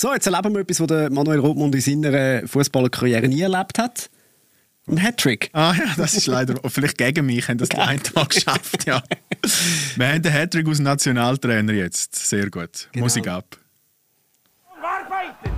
[0.00, 4.08] So, jetzt erleben wir etwas, was Manuel Rothmund in seiner Fußballerkarriere nie erlebt hat.
[4.88, 5.50] Ein Hattrick.
[5.52, 9.02] Ah ja, das ist leider, vielleicht gegen mich haben das die einen Tag geschafft, ja.
[9.96, 12.14] Wir haben den Hattrick aus dem Nationaltrainer jetzt.
[12.16, 12.88] Sehr gut.
[12.92, 13.04] Genau.
[13.04, 13.58] Musik ab.
[14.82, 15.50] Arbeiten!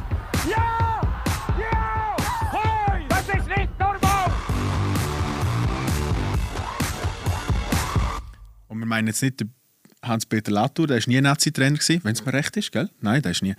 [0.51, 1.01] Ja!
[1.61, 2.17] Ja!
[2.51, 3.07] Hoi!
[3.11, 4.33] Das ist nicht normal!
[8.67, 9.45] Und wir meinen jetzt nicht
[10.03, 12.91] Hans-Peter Latour, der war nie Nazi-Trainer, wenn es mir recht ist, gell?
[13.01, 13.55] Nein, der ist nie.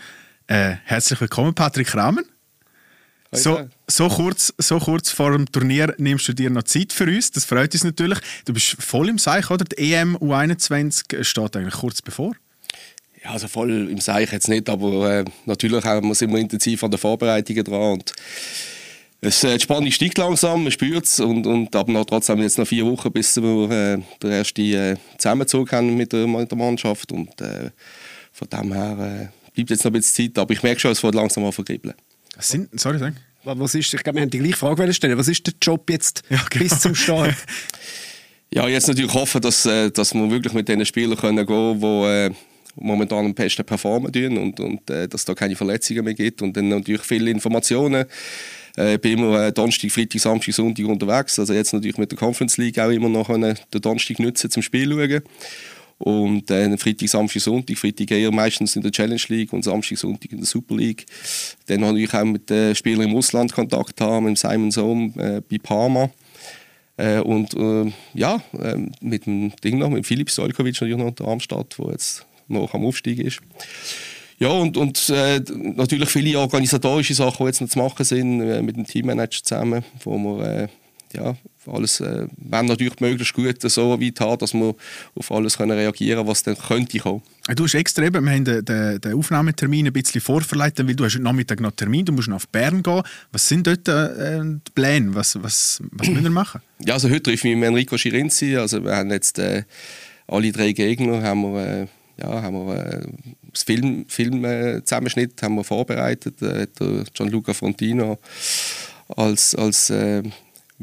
[0.54, 2.26] Äh, herzlich willkommen, Patrick Rahmen.
[3.32, 7.32] So, so, kurz, so kurz vor dem Turnier nimmst du dir noch Zeit für uns.
[7.32, 8.20] Das freut uns natürlich.
[8.46, 9.66] Du bist voll im Seich, oder?
[9.66, 12.36] Die EM U21 steht eigentlich kurz bevor.
[13.24, 16.92] Ja, also voll im Seich jetzt nicht, aber äh, natürlich haben wir immer intensiv an
[16.92, 17.94] den Vorbereitungen dran.
[17.94, 18.14] Und
[19.22, 21.20] es, äh, die Spannung steigt langsam, man spürt es.
[21.20, 24.98] Und, und, aber noch, trotzdem jetzt noch vier Wochen, bis wir äh, den ersten äh,
[25.18, 27.12] Zusammenzug haben mit der, mit der Mannschaft.
[27.12, 27.72] Und äh,
[28.32, 30.38] von dem her äh, bleibt jetzt noch ein bisschen Zeit.
[30.40, 31.96] Aber ich merke schon, es wird langsam an verkribbeln.
[32.40, 33.14] Sind, sorry, sag.
[33.46, 35.18] Was ist, ich glaube, wir haben die gleiche Frage stellen.
[35.18, 36.64] Was ist der Job jetzt ja, genau.
[36.64, 37.36] bis zum Start?
[38.54, 41.82] ja, jetzt natürlich hoffen, dass, äh, dass wir wirklich mit den Spielern können gehen können,
[41.82, 42.32] die äh,
[42.76, 46.42] momentan am besten performen tun und, und äh, dass da keine Verletzungen mehr gibt.
[46.42, 48.06] Und dann natürlich viele Informationen.
[48.76, 51.38] Ich bin immer Donnerstag, Freitag, Samstag, Sonntag unterwegs.
[51.38, 54.90] Also jetzt natürlich mit der Conference League auch immer noch den Donnerstag nutzen zum Spiel
[54.90, 55.22] schauen.
[56.04, 57.78] Und dann Freitag, Samstag, Sonntag.
[57.78, 61.06] Freitag eher meistens in der Challenge League und Samstag, Sonntag in der Super League.
[61.68, 65.40] Dann habe ich auch mit den Spielern im Ausland Kontakt haben, mit Simon Sohm äh,
[65.50, 66.10] bei Parma.
[66.98, 71.26] Äh, und äh, ja, äh, mit dem Ding noch, mit Filip Stojkovic natürlich noch der
[71.26, 73.40] Armstadt, der jetzt noch am Aufstieg ist.
[74.40, 78.62] Ja, und, und äh, natürlich viele organisatorische Sachen, die jetzt noch zu machen sind, äh,
[78.62, 80.70] mit dem Teammanager zusammen, wo wir
[81.14, 81.36] ja,
[81.68, 84.76] alles, äh, wenn natürlich möglichst gut so weit haben, dass wir
[85.16, 87.22] auf alles können reagieren können, was dann könnte kommen.
[87.56, 91.06] Du hast extra eben, wir haben den, den, den Aufnahmetermin ein bisschen vorverleitet, weil du
[91.06, 93.04] hast heute Nachmittag noch Termin, du musst auf Bern gehen.
[93.32, 95.14] Was sind dort äh, die Pläne?
[95.16, 96.62] Was, was, was müssen wir machen?
[96.86, 99.64] Ja, also heute treffe ich mit Enrico Schirinzi, also wir haben jetzt äh,
[100.28, 101.88] alle drei Gegner haben wir, äh,
[102.22, 103.08] ja, haben wir äh,
[103.54, 108.20] das Film, Film äh, haben wir vorbereitet, äh, der Gianluca Frontino
[109.08, 110.24] als, als äh,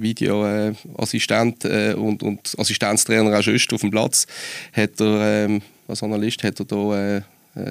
[0.02, 4.26] Videoassistent äh, und, und Assistenztrainer auch sonst auf dem Platz,
[4.72, 7.22] hat er, ähm, als Analyst hat er da äh,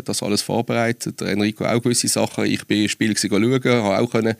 [0.03, 1.22] das alles vorbereitet.
[1.22, 2.45] Enrico auch gewisse Sachen.
[2.45, 4.35] Ich bin Spiel schauen, habe auch können,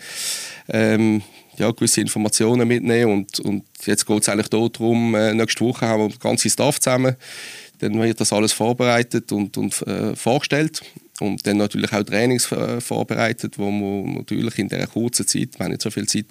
[0.68, 1.22] ähm,
[1.58, 6.04] ja, gewisse Informationen mitnehmen und, und jetzt geht es eigentlich darum, äh, nächste Woche haben
[6.04, 7.16] wir den ganzen Staff zusammen,
[7.80, 10.82] dann wird das alles vorbereitet und, und äh, vorgestellt
[11.22, 12.46] und dann natürlich auch Trainings
[12.80, 16.26] vorbereitet, wo wir natürlich in dieser kurzen Zeit, wir haben nicht so viel Zeit,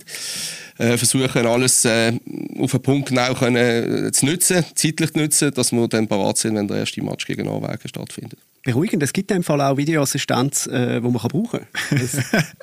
[0.79, 2.13] äh, versuchen alles äh,
[2.59, 6.39] auf den Punkt genau können, äh, zu nutzen, zeitlich zu nutzen, dass wir dann parat
[6.39, 8.39] sind, wenn der erste Match gegen Norwegen stattfindet.
[8.65, 11.67] Beruhigend, es gibt in dem Fall auch Videoassistenz, äh, die man brauchen kann.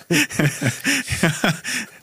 [1.21, 1.31] Ja,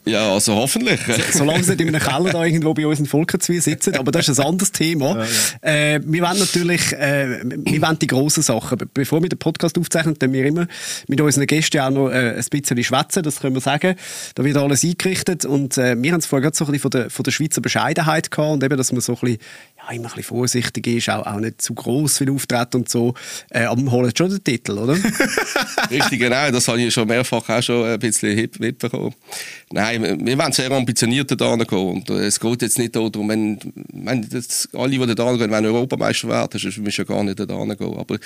[0.04, 1.00] also hoffentlich.
[1.06, 4.10] So, solange sie nicht in einem Keller da irgendwo bei uns in Volkenzwil sitzen, aber
[4.10, 5.16] das ist ein anderes Thema.
[5.16, 5.94] Ja, ja.
[5.94, 8.78] Äh, wir wollen natürlich, äh, wir wollen die grossen Sachen.
[8.94, 10.66] Bevor wir den Podcast aufzeichnen, dann wir immer
[11.06, 13.94] mit unseren Gästen auch noch äh, ein bisschen schwätzen, das können wir sagen.
[14.34, 16.90] Da wird alles eingerichtet und äh, wir haben es vorher gerade so ein bisschen von
[16.90, 19.38] der, von der Schweizer Bescheidenheit gehabt und eben, dass man so ein bisschen,
[19.88, 23.14] ja, immer ein bisschen vorsichtig ist, auch, auch nicht zu gross viel auftritt und so.
[23.50, 24.94] Äh, aber wir holen schon den Titel, oder?
[25.90, 26.50] Richtig, genau.
[26.50, 29.14] Das habe ich schon mehrfach auch schon ein bisschen mitbekommen.
[29.72, 31.78] Nein, wir wollen sehr ambitioniert da gehen.
[31.78, 33.58] Und äh, es geht jetzt nicht darum, wenn,
[33.92, 37.44] wenn das, alle, die da gehen, wenn Europameister werden, sonst müssen wir gar nicht da
[37.44, 37.98] gehen.
[37.98, 38.18] Aber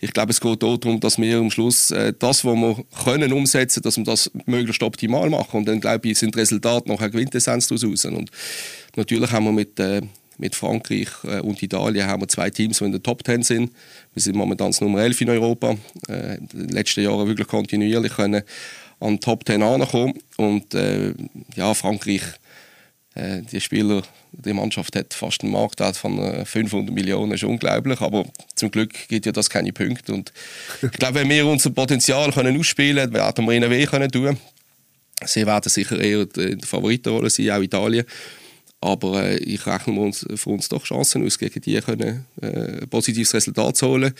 [0.00, 3.82] ich glaube, es geht darum, dass wir am Schluss äh, das, was wir können umsetzen,
[3.82, 5.58] dass wir das möglichst optimal machen.
[5.58, 8.04] Und dann, glaube ich, sind die Resultate eine Quintessenz daraus raus.
[8.06, 8.30] Und
[8.96, 10.02] natürlich haben wir mit, äh,
[10.38, 13.72] mit Frankreich äh, und Italien haben wir zwei Teams, die in der Top Ten sind.
[14.12, 15.76] Wir sind momentan das Nummer 11 in Europa.
[16.08, 18.42] Äh, in den letzten Jahren wirklich kontinuierlich können
[19.00, 20.14] an Top 10 angekommen.
[20.36, 21.14] Und äh,
[21.56, 22.22] ja, Frankreich,
[23.14, 24.02] äh, die Spieler,
[24.32, 28.00] die Mannschaft hat fast einen Marktwert von äh, 500 Millionen, das ist unglaublich.
[28.00, 28.24] Aber
[28.54, 30.12] zum Glück gibt ja das keine Punkte.
[30.12, 30.32] Und
[30.82, 34.38] ich glaube, wenn wir unser Potenzial können ausspielen können, werden wir ihnen weh können tun.
[35.24, 38.04] Sie werden sicher eher in der Favoritenrolle sein, auch Italien.
[38.84, 42.88] Aber äh, ich rechne uns, für uns doch Chancen aus, gegen die können, äh, ein
[42.90, 44.12] positives Resultat zu holen.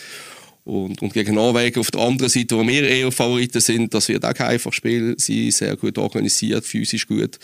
[0.64, 4.24] Und, und gegen Norwegen auf der anderen Seite, wo wir eher Favoriten sind, das wird
[4.24, 7.38] auch kein einfaches Spiel sein, sehr gut organisiert, physisch gut.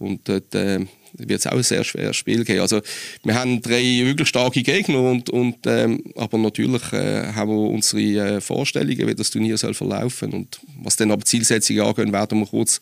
[0.00, 0.80] Und dort äh,
[1.12, 2.60] wird es auch ein sehr schweres Spiel geben.
[2.60, 2.80] Also,
[3.22, 8.02] wir haben drei wirklich starke Gegner, und, und, ähm, aber natürlich äh, haben wir unsere
[8.02, 12.46] äh, Vorstellungen, wie das Turnier soll verlaufen Und was dann aber Zielsetzungen angeht, werden wir
[12.46, 12.80] kurz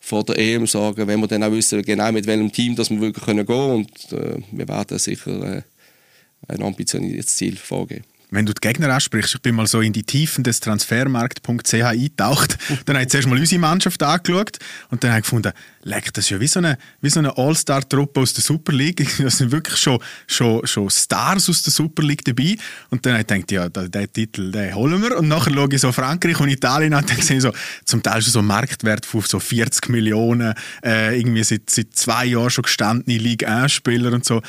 [0.00, 3.00] vor der EM sagen, wenn wir dann auch wissen, genau mit welchem Team dass wir
[3.00, 3.70] wirklich gehen können.
[3.70, 5.62] Und äh, wir werden sicher äh,
[6.48, 8.04] ein ambitioniertes Ziel vorgeben.
[8.30, 12.58] Wenn du die Gegner ansprichst, ich bin mal so in die Tiefen des Transfermarkt.ch eingetaucht,
[12.86, 14.58] dann habe ich zuerst mal unsere Mannschaft angeschaut
[14.90, 17.36] und dann habe ich gefunden, leck, das ist ja wie so eine, wie so eine
[17.36, 19.06] All-Star-Truppe aus der Super League.
[19.20, 22.56] Da sind wirklich schon, schon, schon Stars aus der Super League dabei.
[22.90, 25.18] Und dann habe ich gedacht, ja, den Titel, den holen wir.
[25.18, 27.52] Und nachher schaue ich so Frankreich und Italien an und dann sehe ich so,
[27.84, 30.54] zum Teil schon so Marktwert von so 40 Millionen,
[30.84, 34.42] äh, irgendwie seit, seit zwei Jahren schon gestandene Ligue 1-Spieler und so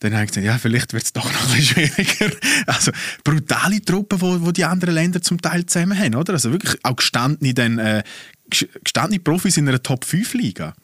[0.00, 2.30] dann habe ich gesagt, ja, vielleicht wird es doch noch ein schwieriger.
[2.66, 2.90] Also
[3.22, 6.32] brutale Truppen, wo, wo die anderen Länder zum Teil zusammen haben, oder?
[6.32, 8.02] Also wirklich auch gestandene, dann, äh,
[8.48, 10.74] gestandene Profis in einer Top-5-Liga.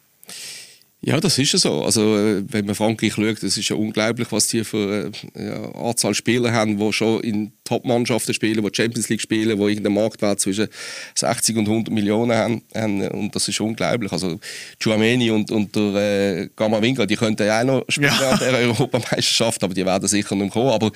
[1.00, 1.84] Ja, das ist ja so.
[1.84, 5.74] Also, äh, wenn man Frankreich schaut, das ist ja unglaublich, was die für äh, ja,
[5.74, 10.40] Anzahl Spieler haben, die schon in Top-Mannschaften spielen, die Champions League spielen, die irgendeinen Marktwert
[10.40, 10.68] zwischen
[11.14, 13.08] 60 und 100 Millionen haben.
[13.08, 14.12] Und das ist unglaublich.
[14.12, 14.38] Also,
[14.82, 18.30] Chouameni und, und der äh, Gamavinga, die könnten ja auch noch spielen ja.
[18.30, 20.70] an der Europameisterschaft, aber die werden sicher nicht kommen.
[20.70, 20.90] Aber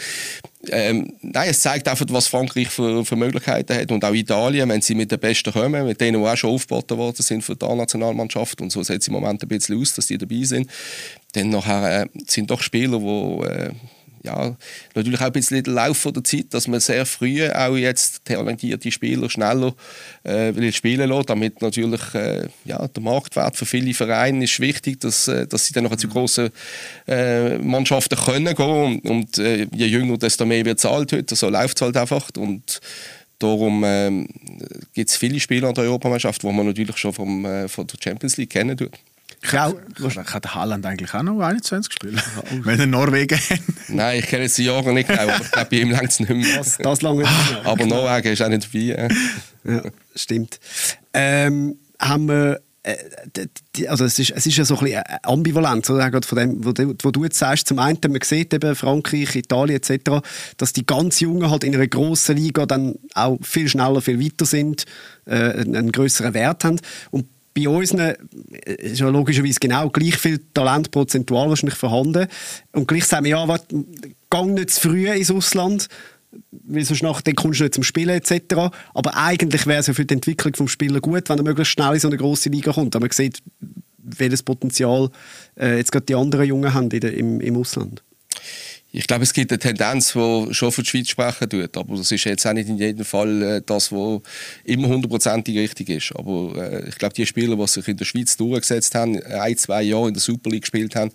[0.68, 3.90] ähm, nein, es zeigt einfach, was Frankreich für, für, Möglichkeiten hat.
[3.90, 6.90] Und auch Italien, wenn sie mit den Besten kommen, mit denen, die auch schon aufgebaut
[6.90, 10.06] worden sind für die Nationalmannschaft, und so sieht es im Moment ein bisschen aus, dass
[10.06, 10.70] die dabei sind,
[11.32, 13.70] dann nachher, äh, sind doch Spieler, die äh,
[14.22, 14.56] ja,
[14.94, 18.90] natürlich auch ein bisschen der Lauf der Zeit, dass man sehr früh auch jetzt talentierte
[18.90, 19.74] Spieler schneller
[20.24, 25.00] äh, will spielen lässt, damit natürlich äh, ja, der Marktwert für viele Vereine ist wichtig,
[25.00, 26.12] dass, äh, dass sie dann noch zu mhm.
[26.12, 26.50] grossen
[27.06, 31.78] äh, Mannschaften können gehen und äh, je jünger, desto mehr wird zahlt heute, so läuft
[31.78, 32.80] es halt einfach und
[33.40, 34.28] Darum ähm,
[34.92, 37.96] gibt es viele Spieler an der Europameisterschaft, die man natürlich schon vom, äh, von der
[37.98, 38.98] Champions League kennen tut.
[39.42, 42.20] Kann, kann Haaland eigentlich auch noch 21 spielen?
[42.62, 43.60] Wenn er Norwegen hat?
[43.88, 46.20] Nein, ich kenne jetzt die Jahre nicht genau, aber ich glaube, bei ihm längt es
[46.20, 46.58] nicht mehr.
[46.58, 47.32] Das, das lange nicht
[47.64, 49.08] Aber Norwegen ist auch nicht dabei.
[49.64, 49.82] Ja,
[50.14, 50.60] stimmt.
[51.14, 52.96] Ähm, haben wir äh,
[53.88, 56.10] also es ist, es ist ja so ein bisschen ambivalent, oder?
[56.22, 59.76] von dem, wo du, wo du jetzt sagst, zum einen, man sieht eben Frankreich, Italien
[59.76, 60.26] etc.,
[60.56, 64.46] dass die ganz Jungen halt in einer grossen Liga dann auch viel schneller, viel weiter
[64.46, 64.86] sind,
[65.26, 68.16] äh, einen größeren Wert haben und bei uns äh,
[68.78, 72.26] ist ja logischerweise genau gleich viel Talent prozentual wahrscheinlich vorhanden.
[72.72, 73.84] Und gleich sagen wir, ja, warte,
[74.30, 75.88] gang nicht zu früh ins Ausland,
[76.50, 78.72] weil sonst nachher, dann kommst du nicht zum Spielen etc.
[78.94, 81.94] Aber eigentlich wäre es ja für die Entwicklung des Spielers gut, wenn er möglichst schnell
[81.94, 82.94] in so eine grosse Liga kommt.
[82.94, 83.42] Aber man sieht,
[83.98, 85.10] welches Potenzial
[85.58, 88.02] äh, jetzt gerade die anderen Jungen haben in der, im, im Ausland.
[88.92, 91.76] Ich glaube, es gibt eine Tendenz, die schon für die Schweiz sprechen tut.
[91.76, 94.20] Aber das ist jetzt auch nicht in jedem Fall äh, das, was
[94.64, 96.12] immer hundertprozentig richtig ist.
[96.16, 99.82] Aber äh, ich glaube, die Spieler, die sich in der Schweiz durchgesetzt haben, ein, zwei
[99.82, 101.12] Jahre in der Super League gespielt haben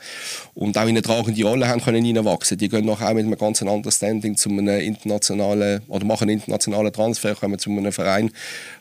[0.54, 3.38] und auch in eine tragende Rolle haben können hineinwachsen, die gehen nachher auch mit einem
[3.38, 8.32] ganz anderen Standing zu einem internationalen oder machen einen internationalen Transfer, kommen zu einem Verein,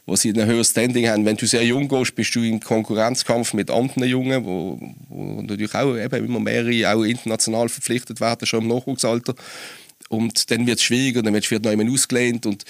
[0.07, 1.25] wo sie ein höheres Standing haben.
[1.25, 5.75] Wenn du sehr jung gehst, bist du im Konkurrenzkampf mit anderen Jungen, wo, wo natürlich
[5.75, 9.35] auch eben immer mehrere auch international verpflichtet werden, schon im Nachwuchsalter.
[10.11, 12.45] Und dann wird es schwieriger, dann wird es noch einmal ausgelehnt.
[12.45, 12.65] Und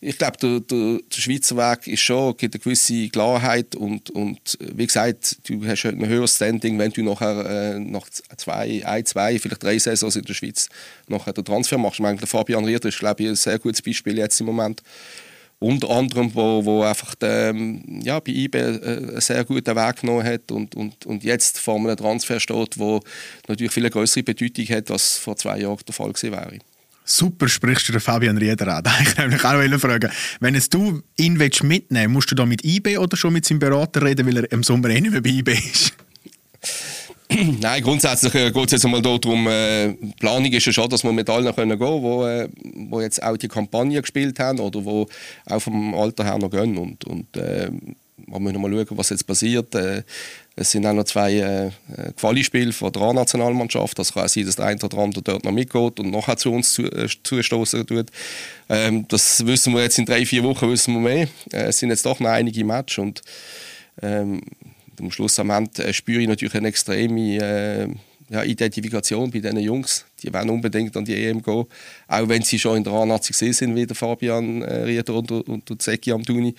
[0.00, 3.76] ich glaube, der, der, der, Schweizer Weg ist schon, gibt eine gewisse Klarheit.
[3.76, 8.84] Und, und wie gesagt, du hast ein höheres Standing, wenn du nachher äh, nach zwei,
[8.84, 10.68] ein, zwei, vielleicht drei Saisons in der Schweiz
[11.06, 12.00] nachher den Transfer machst.
[12.00, 14.82] Ich meine, Fabian Rieder ist, glaube ich, ein sehr gutes Beispiel jetzt im Moment
[15.60, 20.00] unter anderem, wo, wo einfach der, ähm, ja, bei IB äh, einen sehr guten Weg
[20.00, 23.00] genommen hat und, und, und jetzt vor einem Transfer steht, wo
[23.46, 26.58] natürlich viel größere Bedeutung hat, als vor zwei Jahren der Fall gewesen wäre.
[27.04, 28.84] Super sprichst du den Fabian Rieder an.
[29.02, 30.10] Ich nämlich auch fragen.
[30.38, 33.58] Wenn es du ihn mitnehmen willst, musst du da mit IB oder schon mit seinem
[33.58, 35.92] Berater reden, weil er im Sommer eh nicht mehr bei IB ist?
[37.60, 41.12] Nein, grundsätzlich äh, geht es jetzt einmal darum, äh, Planung ist ja schon, dass wir
[41.12, 42.48] mit allen können gehen wo, äh,
[42.88, 45.06] wo jetzt auch die Kampagne gespielt haben oder wo
[45.46, 46.76] auch vom Alter her noch gehen.
[46.76, 47.70] Und, und äh,
[48.26, 49.74] wir müssen mal schauen, was jetzt passiert.
[49.74, 50.02] Äh,
[50.56, 51.70] es sind auch noch zwei äh,
[52.16, 53.98] Quali-Spiele von der A-Nationalmannschaft.
[53.98, 56.52] Das kann auch sein, dass der eine oder andere dort noch mitgeht und nachher zu
[56.52, 58.06] uns zu, äh, zustoßen tut.
[58.68, 61.28] Ähm, das wissen wir jetzt in drei, vier Wochen wissen wir mehr.
[61.52, 63.22] Äh, es sind jetzt doch noch einige Matches und
[64.02, 64.42] ähm,
[65.00, 67.88] am Schluss am Ende äh, spüre ich natürlich eine extreme äh,
[68.30, 70.04] ja, Identifikation bei diesen Jungs.
[70.22, 71.66] Die wollen unbedingt an die EM gehen,
[72.08, 75.30] auch wenn sie schon in der A-Nazi gesehen sind, wie der Fabian äh, Rieder und,
[75.30, 76.54] und, und Zeki Amduni.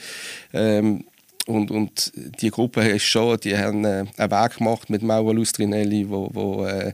[0.53, 1.05] Ähm,
[1.48, 6.07] und, und die Gruppe ist schon, die haben äh, einen Weg gemacht mit Mauro Lustrinelli,
[6.10, 6.93] wo, wo äh,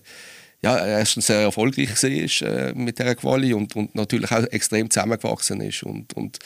[0.61, 5.61] ja, erstens sehr erfolgreich war äh, mit dieser Quali und, und natürlich auch extrem zusammengewachsen
[5.61, 5.83] ist.
[5.83, 6.39] Und, und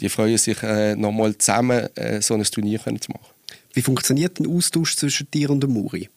[0.00, 3.26] die freuen sich, äh, nochmal zusammen äh, so ein Turnier können zu machen.
[3.72, 6.08] Wie funktioniert ein Austausch zwischen dir und dem Muri?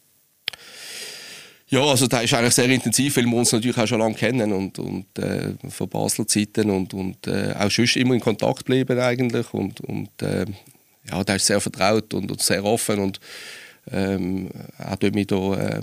[1.67, 4.53] Ja, also der ist eigentlich sehr intensiv, weil wir uns natürlich auch schon lange kennen
[4.53, 8.99] und, und äh, von Basler Zeiten und, und äh, auch sonst immer in Kontakt bleiben
[8.99, 10.45] eigentlich und, und äh,
[11.09, 13.19] ja, der ist sehr vertraut und, und sehr offen und
[13.91, 15.81] ähm, er tut mich da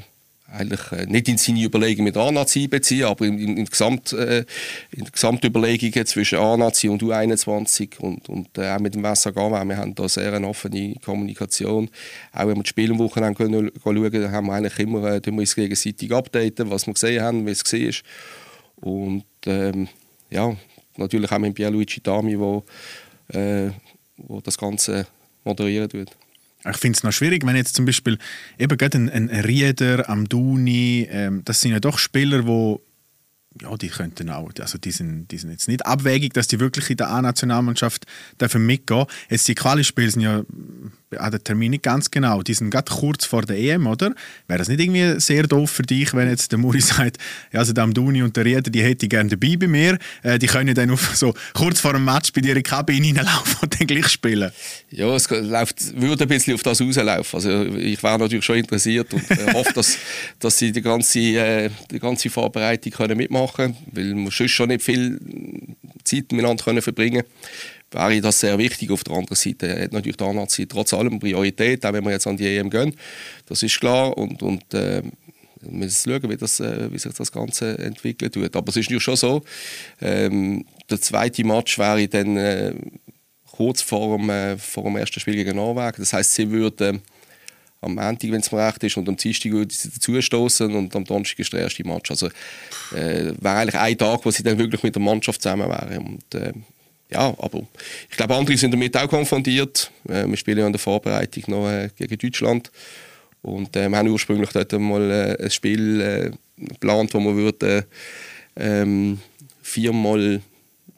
[0.53, 4.45] eigentlich äh, nicht in seine Überlegungen mit A-Nazi einbeziehen, aber in, in, in, Gesamt, äh,
[4.91, 9.77] in der Gesamtüberlegungen zwischen A-Nazi und U21 und, und äh, auch mit dem Gama, wir
[9.77, 11.89] haben da sehr eine offene Kommunikation.
[12.33, 16.13] Auch wenn wir die Spielwochenende schauen, schauen haben wir eigentlich immer äh, wir uns gegenseitig
[16.13, 18.91] updaten, was wir gesehen haben, wie es war.
[18.91, 19.89] Und ähm,
[20.31, 20.57] ja,
[20.97, 22.65] natürlich auch mit Pierluigi Dami, wo,
[23.29, 23.71] äh,
[24.43, 25.07] das Ganze
[25.45, 26.11] moderiert wird.
[26.69, 28.19] Ich finde es noch schwierig, wenn jetzt zum Beispiel
[28.59, 32.77] eben gerade ein, ein Rieder, Amduni, ähm, das sind ja doch Spieler, die
[33.61, 36.89] ja, die könnten auch, also die sind, die sind jetzt nicht abwägig, dass die wirklich
[36.91, 38.07] in der A-Nationalmannschaft
[38.41, 39.07] dürfen mitgehen.
[39.29, 40.45] Jetzt die Quali-Spiele sind ja
[41.19, 42.43] an den Termin nicht ganz genau.
[42.43, 44.15] Die sind gerade kurz vor der EM, oder?
[44.47, 47.19] Wäre das nicht irgendwie sehr doof für dich, wenn jetzt der Muri sagt,
[47.53, 49.99] ja, also der Amduni und der Rieder, die hätte ich gerne dabei bei mir.
[50.23, 53.57] Äh, die können dann auf, so kurz vor dem Match bei dir in Kabine reinlaufen
[53.63, 54.53] und dann gleich spielen.
[54.91, 57.37] Ja, es läuft, würde ein bisschen auf das rauslaufen.
[57.37, 59.99] Also ich wäre natürlich schon interessiert und äh, hoffe, dass,
[60.39, 64.69] dass sie die ganze, äh, die ganze Vorbereitung können mitmachen können, weil wir sonst schon
[64.69, 65.19] nicht viel
[66.05, 68.91] Zeit miteinander können verbringen können wäre das sehr wichtig.
[68.91, 72.27] Auf der anderen Seite hat natürlich die Nazi trotz allem Priorität, auch wenn wir jetzt
[72.27, 72.95] an die EM gehen.
[73.47, 74.17] Das ist klar.
[74.17, 75.03] Und, und äh,
[75.61, 78.57] wir müssen schauen, wie, das, äh, wie sich das Ganze entwickelt wird.
[78.57, 79.43] Aber es ist natürlich schon so,
[80.01, 82.75] ähm, der zweite Match wäre dann äh,
[83.51, 85.97] kurz vor dem, äh, vor dem ersten Spiel gegen Norwegen.
[85.99, 87.03] Das heißt, sie würden
[87.81, 91.05] am Montag, wenn es mir recht ist, und am Dienstag würde sie dazustoßen und am
[91.05, 92.11] Donnerstag ist der erste Match.
[92.11, 92.27] Also
[92.95, 95.99] äh, wäre eigentlich ein Tag, wo sie dann wirklich mit der Mannschaft zusammen wären.
[95.99, 96.53] Und, äh,
[97.11, 97.67] ja, aber
[98.11, 99.91] ich glaube, andere sind damit auch konfrontiert.
[100.09, 102.71] Äh, wir spielen ja in der Vorbereitung noch äh, gegen Deutschland.
[103.43, 107.85] Und äh, wir haben ursprünglich dort mal äh, ein Spiel äh, geplant, wo wir würden,
[108.57, 109.19] ähm,
[109.63, 110.43] viermal,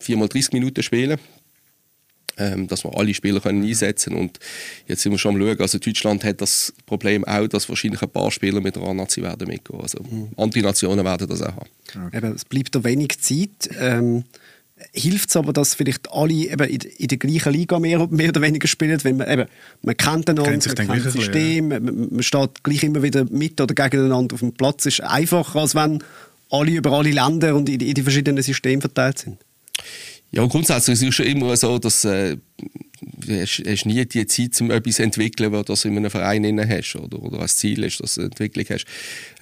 [0.01, 1.19] viermal 30 Minuten spielen
[2.37, 4.29] ähm, dass wir alle Spieler können einsetzen können.
[4.29, 4.39] Und
[4.87, 8.11] jetzt sind wir schon am schauen, also Deutschland hat das Problem auch, dass wahrscheinlich ein
[8.11, 9.81] paar Spieler mit der A-Nazi werden mitgehen.
[9.81, 10.29] Also mhm.
[10.37, 12.07] andere Nationen werden das auch haben.
[12.07, 12.17] Okay.
[12.17, 13.71] Eben, es bleibt da wenig Zeit.
[13.79, 14.25] Ähm,
[14.93, 18.41] hilft es aber, dass vielleicht alle eben in, in der gleichen Liga mehr, mehr oder
[18.41, 19.49] weniger spielen, wenn man eben,
[19.83, 21.81] man kennt einander, man kennt das System, ja.
[21.81, 24.87] man, man, steht gleich immer wieder mit oder gegeneinander auf dem Platz.
[24.87, 26.03] Es ist einfacher, als wenn
[26.51, 29.39] alle über alle Länder und in, in die verschiedenen Systeme verteilt sind.
[30.35, 32.39] Ja, grundsätzlich ist es schon immer so, dass äh,
[33.03, 36.71] du hast, hast nie die Zeit, um etwas zu entwickeln, wo du in einem Verein
[36.71, 38.87] hast oder, oder als Ziel ist, dass du Entwicklung hast.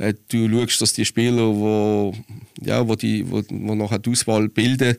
[0.00, 2.12] Äh, du schaust, dass die Spieler, wo,
[2.60, 4.96] ja, wo, die, wo, wo nachher die Auswahl bilden,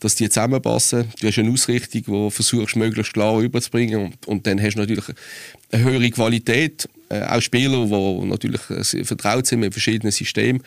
[0.00, 1.04] dass die zusammenpassen.
[1.20, 4.80] Du hast eine Ausrichtung, die du versuchst, möglichst klar überzubringen und, und dann hast du
[4.80, 5.04] natürlich
[5.70, 6.88] eine höhere Qualität.
[7.10, 10.62] Äh, auch Spieler, die natürlich äh, vertraut sind mit verschiedenen Systemen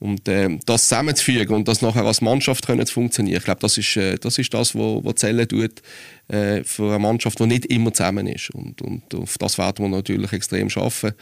[0.00, 3.76] und äh, das zusammenzufügen und das nachher als Mannschaft können zu funktionieren, ich glaube, das
[3.78, 5.82] ist, äh, das ist das, was wo zählen tut
[6.28, 8.50] äh, für eine Mannschaft, die nicht immer zusammen ist.
[8.50, 11.12] Und, und auf das werden wir natürlich extrem schaffen,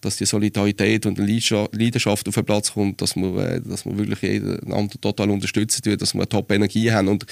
[0.00, 3.98] dass die Solidarität und die Leidenschaft auf den Platz kommt, dass wir, äh, dass wir
[3.98, 7.08] wirklich jeden anderen total unterstützen tun, dass wir eine Top-Energie haben.
[7.08, 7.26] Und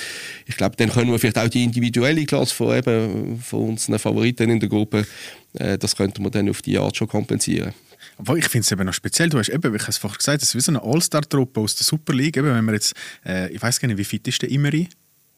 [0.46, 4.50] ich glaube, dann können wir vielleicht auch die individuelle Klasse von, eben, von unseren Favoriten
[4.50, 5.06] in der Gruppe,
[5.54, 7.74] äh, das könnte man dann auf die Art schon kompensieren.
[8.16, 9.28] Aber ich finde es eben noch speziell.
[9.28, 11.76] Du hast eben, wie ich es vorher gesagt es ist wie so eine All-Star-Truppe aus
[11.76, 12.36] der Super League.
[12.36, 14.88] Eben, wenn man jetzt, äh, ich weiß gar nicht, wie fit ist der Imeri?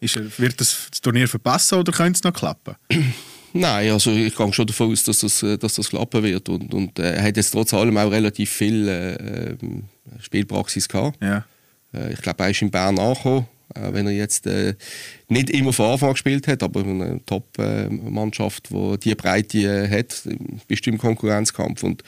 [0.01, 2.75] Ist, wird das, das Turnier verpassen oder könnte es noch klappen?
[3.53, 6.49] Nein, also ich gehe schon davon aus, dass das, äh, dass das klappen wird.
[6.49, 9.85] Und, und äh, er hat jetzt trotz allem auch relativ viel äh, ähm,
[10.21, 11.23] Spielpraxis gehabt.
[11.23, 11.45] Ja.
[11.93, 13.47] Äh, ich glaube, er ist in Bern angekommen.
[13.75, 14.75] Äh, wenn er jetzt äh,
[15.29, 20.23] nicht immer von Anfang gespielt hat, aber eine Top-Mannschaft, die diese Breite hat,
[20.67, 21.83] bist du im Konkurrenzkampf.
[21.83, 22.03] Und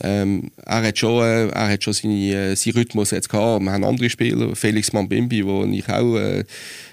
[0.00, 3.62] ähm, er hat schon, äh, er hat schon seine, äh, seinen Rhythmus jetzt gehabt.
[3.62, 6.44] Wir haben andere Spieler, Felix Mambimbi, wo ich auch äh,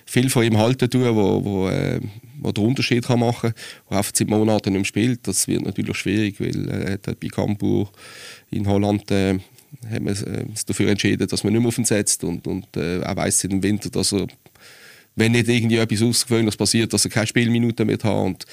[0.05, 1.99] viel von ihm halten tue, wo, wo, äh,
[2.39, 5.27] wo den Unterschied kann machen kann, der einfach seit Monaten nicht spielt.
[5.27, 7.89] Das wird natürlich schwierig, weil er hat bei Campur
[8.51, 9.39] in Holland äh,
[9.99, 13.15] man äh, dafür entschieden, dass man nicht mehr auf ihn setzt und, und äh, er
[13.15, 14.27] weiß im Winter, dass er,
[15.15, 18.45] wenn nicht irgendwie etwas Außergewöhnliches passiert, dass er keine Spielminuten mehr hat und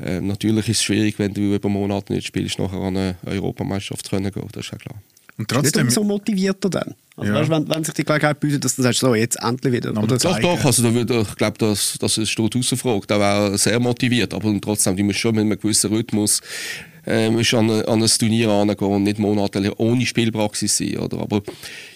[0.00, 4.06] äh, natürlich ist es schwierig, wenn du über Monate nicht spielst, nachher an eine Europameisterschaft
[4.06, 5.00] zu gehen, das ist ja klar.
[5.38, 6.94] Und trotzdem so motivierter dann.
[7.16, 7.38] Also ja.
[7.38, 9.90] weißt, wenn, wenn sich die Gelegenheit bietet, dass du sagst, so, jetzt endlich wieder.
[9.90, 13.06] Oder doch, doch, also da würde, ich glaube, das, das steht außer Frage.
[13.06, 16.40] Da wäre sehr motiviert, aber trotzdem, du musst schon mit einem gewissen Rhythmus
[17.06, 20.98] äh, musst an, an ein Turnier herangehen und nicht monatelang ohne Spielpraxis sein.
[20.98, 21.20] Oder?
[21.20, 21.42] Aber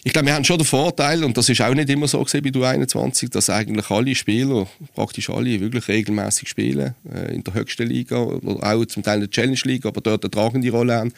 [0.04, 2.38] ich glaube, wir haben schon den Vorteil, und das ist auch nicht immer so bei
[2.38, 8.18] U21, dass eigentlich alle Spieler, praktisch alle, wirklich regelmäßig spielen, äh, in der höchsten Liga
[8.18, 11.12] oder auch zum Teil in der Challenge League, aber dort eine tragende Rolle haben.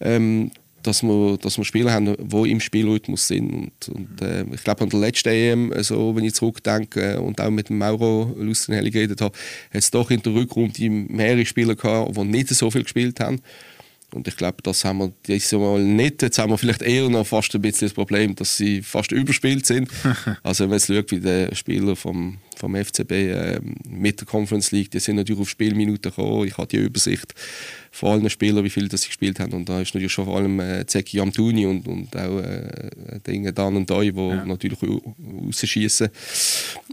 [0.00, 0.50] Ähm,
[0.86, 3.52] dass wir, dass wir Spieler haben, die im Spielrhythmus sind.
[3.52, 7.50] Und, und äh, ich glaube, an der letzten EM, also, wenn ich zurückdenke und auch
[7.50, 9.36] mit dem Mauro Lustenhelli geredet habe,
[9.72, 13.40] hat es doch in der Rückrunde mehrere Spieler gehabt, die nicht so viel gespielt haben.
[14.14, 16.22] Und ich glaube, das haben wir dieses Mal nicht.
[16.22, 19.66] Jetzt haben wir vielleicht eher noch fast ein bisschen das Problem, dass sie fast überspielt
[19.66, 19.90] sind.
[20.44, 24.70] also wenn man jetzt schaut, wie der Spieler vom, vom FCB äh, mit der Conference
[24.70, 26.46] League, die sind natürlich auf Spielminuten gekommen.
[26.46, 27.34] Ich habe die Übersicht
[27.90, 29.52] von allen Spielern, wie viele das sie gespielt haben.
[29.52, 33.52] Und da ist natürlich schon vor allem äh, Zeki Amtuni und, und auch äh, Dinge
[33.52, 34.44] Dan und Doi, die ja.
[34.44, 36.08] natürlich rausschießen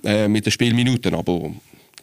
[0.03, 1.13] äh, mit den Spielminuten.
[1.13, 1.53] Aber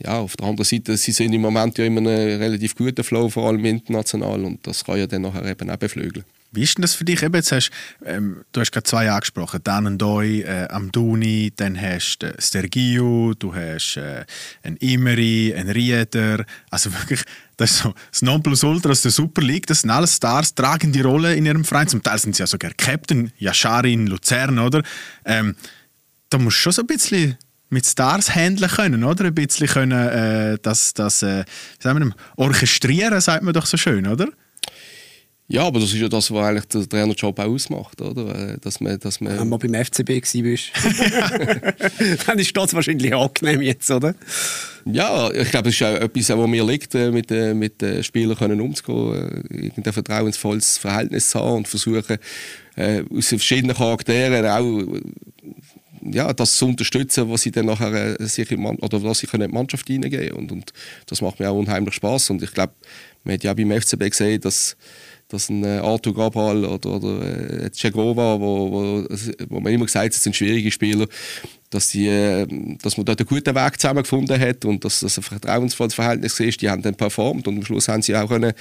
[0.04, 3.28] ja, auf der anderen Seite, sie sind im Moment ja immer einen relativ guten Flow,
[3.28, 6.24] vor allem international, und das kann ja dann nachher eben auch beflügeln.
[6.50, 7.22] Wie ist denn das für dich?
[7.22, 7.70] Eben, jetzt hast,
[8.06, 13.34] ähm, du hast gerade zwei angesprochen, Dan Doi, äh, Amduni, dann hast du äh, Stergiu,
[13.34, 14.24] du hast äh,
[14.62, 17.22] einen Imeri, einen Rieder, also wirklich,
[17.58, 21.02] das ist so das Nonplusultra aus der Super League, das sind alles Stars, tragen die
[21.02, 24.82] Rolle in ihrem Verein, zum Teil sind sie ja sogar Captain, Yashari in Luzern, oder?
[25.26, 25.54] Ähm,
[26.30, 27.36] da musst du schon so ein bisschen
[27.70, 29.26] mit Stars handeln können, oder?
[29.26, 31.44] Ein bisschen können, äh, das, das äh,
[31.78, 34.28] wie sagen wir, orchestrieren, sagt man doch so schön, oder?
[35.50, 38.52] Ja, aber das ist ja das, was eigentlich der Trainerjob auch ausmacht, oder?
[38.52, 40.72] Äh, dass man, dass man Wenn man beim FCB gewesen bist,
[42.26, 44.14] dann ist das wahrscheinlich angenehm jetzt, oder?
[44.84, 48.04] Ja, ich glaube, das ist auch etwas, was mir liegt, äh, mit, äh, mit den
[48.04, 52.18] Spielern können umzugehen, irgendein vertrauensvolles Verhältnis zu haben und versuchen,
[53.10, 55.00] aus verschiedenen Charakteren auch
[56.12, 59.40] ja, das zu unterstützen, was sie dann nachher äh, sich in, oder was sie in
[59.40, 60.72] die Mannschaft hineingeben und, und
[61.06, 62.72] das macht mir auch unheimlich Spaß und ich glaube,
[63.24, 64.76] man hat ja auch beim FCB gesehen, dass
[65.28, 69.04] dass ein äh, Arthur Gabal oder, oder äh, Cegova, wo, wo,
[69.50, 71.06] wo man immer gesagt hat, das sind schwierige Spieler,
[71.68, 72.46] dass, die, äh,
[72.82, 76.62] dass man dort einen guten Weg zusammengefunden hat und dass das ein vertrauensvolles Verhältnis ist.
[76.62, 78.54] Die haben dann performt und am Schluss haben sie auch einen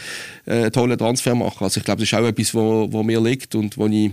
[0.46, 1.64] äh, tollen Transfer machen.
[1.64, 4.12] Also ich glaube, das ist auch etwas, wo, wo mir liegt und wo ich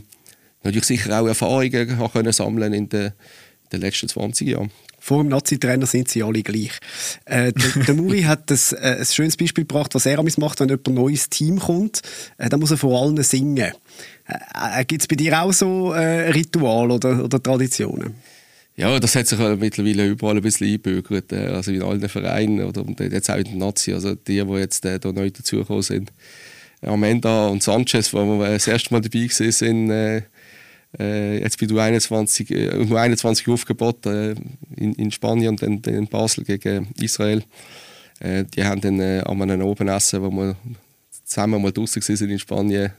[0.64, 3.12] natürlich sicher auch Erfahrungen haben können sammeln in den,
[3.72, 4.70] den letzten 20 Jahren.
[4.98, 6.72] Vor dem Nazi-Trainer sind sie alle gleich.
[7.26, 10.68] Äh, der, der, Muri hat das, äh, ein schönes Beispiel gebracht, was er macht, wenn
[10.68, 12.00] jemand ein neues Team kommt.
[12.38, 13.58] Äh, dann muss er vor allen singen.
[13.58, 13.72] Äh,
[14.80, 18.14] äh Gibt es bei dir auch so äh, Rituale oder, oder Traditionen?
[18.76, 21.32] Ja, das hat sich mittlerweile überall ein bisschen eingebürgert.
[21.32, 23.92] Äh, also in allen Vereinen oder jetzt auch in den Nazi.
[23.92, 26.12] Also die, die jetzt äh, da neu dazugekommen sind.
[26.80, 30.22] Amanda und Sanchez, wo wir das erste Mal dabei waren, äh,
[30.98, 34.34] äh, jetzt bei U21, äh, U21 aufgebaut äh,
[34.76, 37.42] in, in Spanien und dann, dann in Basel gegen Israel.
[38.20, 40.56] Äh, die haben dann äh, an einem Obenessen, wo wir
[41.24, 42.92] zusammen mal draußen waren in Spanien,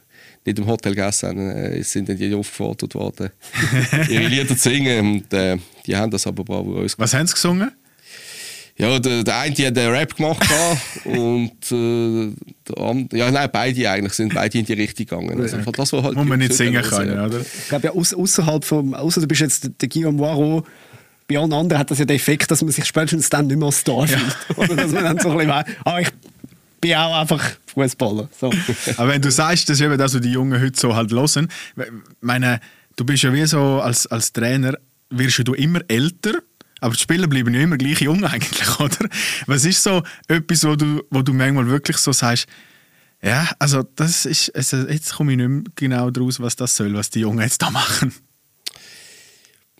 [0.46, 3.32] nicht im Hotel gegessen äh, sind dann die aufgefordert worden,
[4.10, 5.16] ihre Lieder zu singen.
[5.16, 7.72] Und, äh, die haben das aber bravourös Was haben sie gesungen?
[8.78, 10.46] Ja, der, der eine hat den Rap gemacht
[11.06, 12.34] und äh,
[12.68, 15.42] der andere, ja nein, beide eigentlich sind beide in die Richtung gegangen.
[15.42, 17.40] Also, das, was halt Muss man nicht singen können, oder?
[17.40, 20.66] Ich glaube ja, außerhalb vom, außer du bist jetzt der Guillaume Moirot,
[21.28, 23.68] bei allen anderen hat das ja den Effekt, dass man sich spätestens dann nicht mehr
[23.68, 24.22] als Star fühlt.
[24.22, 24.56] Ja.
[24.58, 26.10] Oder dass man dann so ein bisschen weiß, ah, ich
[26.82, 28.30] bin auch einfach Fußballer.
[28.40, 28.52] So.
[28.98, 31.48] Aber wenn du sagst, das ist eben das, was die Jungen heute so halt hören,
[32.22, 32.60] meine,
[32.96, 34.76] du bist ja wie so als, als Trainer,
[35.10, 36.42] wirst du immer älter
[36.86, 39.10] aber die Spieler bleiben ja immer gleich jung eigentlich, oder?
[39.48, 42.46] Was ist so etwas, wo du, wo du manchmal wirklich so sagst,
[43.24, 46.94] ja, also das ist, also jetzt komme ich nicht mehr genau daraus, was das soll,
[46.94, 48.14] was die Jungen jetzt da machen.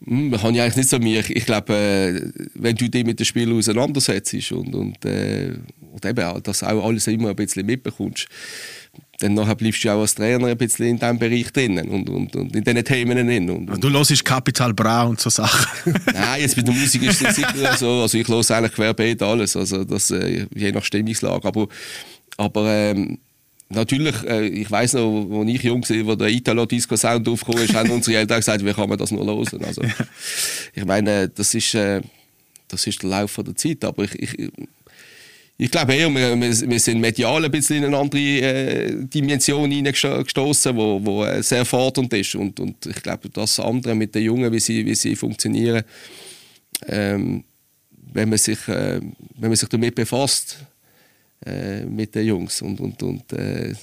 [0.04, 1.24] Hm, das habe ich eigentlich nicht so mir.
[1.30, 2.22] Ich glaube, äh,
[2.56, 5.54] wenn du dich mit dem Spiel auseinandersetzt und, und, äh,
[5.92, 8.28] und eben, dass auch alles immer ein bisschen mitbekommst,
[9.20, 12.36] dann nachher bleibst du auch als Trainer ein bisschen in diesem Bereich drin und, und,
[12.36, 13.50] und in diesen Themen drin.
[13.50, 15.94] Und, und du hörst Kapital Bra und so Sachen?
[16.14, 18.02] Nein, jetzt mit der Musik ist es sicher so.
[18.02, 21.48] Also ich höre eigentlich querbeet alles, also das, äh, je nach Stimmungslage.
[21.48, 21.68] Aber,
[22.36, 23.20] aber ähm,
[23.70, 27.92] natürlich, äh, ich weiß noch, als ich jung war, wo der Italo-Disco-Sound aufgekommen ist, haben
[27.92, 29.64] unsere Eltern gesagt, wie kann man das nur hören?
[29.66, 29.82] Also,
[30.74, 32.02] ich meine, das ist, äh,
[32.68, 34.52] das ist der Lauf der Zeit, aber ich, ich
[35.58, 40.76] ich glaube eher, wir, wir, sind medial ein bisschen in eine andere äh, Dimension hineingestoßen,
[40.76, 42.36] wo, wo äh, sehr fordernd ist.
[42.36, 45.84] Und, und ich glaube, das andere mit den Jungen, wie sie, wie sie funktionieren,
[46.88, 47.46] ähm,
[48.14, 49.00] wenn, man sich, äh,
[49.38, 50.58] wenn man sich damit befasst,
[51.46, 53.74] äh, mit den Jungs und, und, und äh,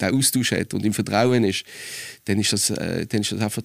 [0.00, 1.64] den Austausch hat und im Vertrauen ist,
[2.24, 3.62] dann ist das, äh, dann ist das einfach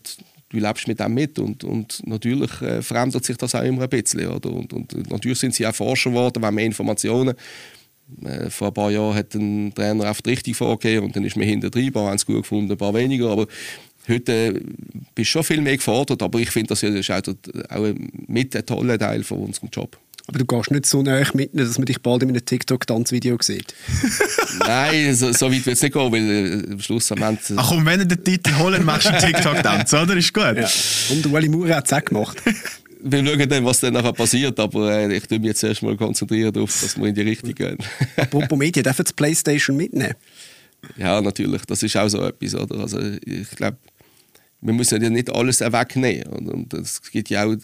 [0.53, 3.89] du lebst mit dem mit und, und natürlich äh, verändert sich das auch immer ein
[3.89, 4.27] bisschen.
[4.27, 4.51] Oder?
[4.51, 7.35] Und, und natürlich sind sie auch Forscher geworden, haben mehr Informationen.
[8.23, 11.47] Äh, vor ein paar Jahren hat ein Trainer oft richtig vorgegeben und dann ist man
[11.47, 13.47] hinter drin, ein paar haben es gut gefunden, ein paar weniger, aber
[14.07, 14.51] heute äh,
[15.15, 17.21] bist du schon viel mehr gefordert, aber ich finde, das ist auch,
[17.69, 17.93] auch
[18.27, 19.97] mit ein toller Teil von unserem Job.
[20.27, 23.73] Aber du gehst nicht so näher mit, dass man dich bald in einem TikTok-Tanzvideo sieht.
[24.59, 27.41] Nein, so, so weit wird es nicht gehen, weil äh, am Schluss am Ende...
[27.57, 30.15] Ach komm, wenn du den Titel holen machst du einen TikTok-Tanz, oder?
[30.15, 30.55] Ist gut.
[30.55, 30.69] Ja.
[31.09, 32.37] Und Ueli Maurer hat es auch gemacht.
[33.03, 36.53] wir schauen dann, was dann nachher passiert, aber äh, ich tue mich jetzt erstmal konzentrieren
[36.53, 37.77] darauf, dass wir in die Richtung gehen.
[38.15, 40.15] Apropos Medien, dürfen Sie Playstation mitnehmen?
[40.97, 41.63] Ja, natürlich.
[41.65, 42.55] Das ist auch so etwas.
[42.55, 42.79] Oder?
[42.79, 43.77] Also ich glaube,
[44.63, 46.27] wir müssen ja nicht alles wegnehmen.
[46.27, 47.55] Und es gibt ja auch,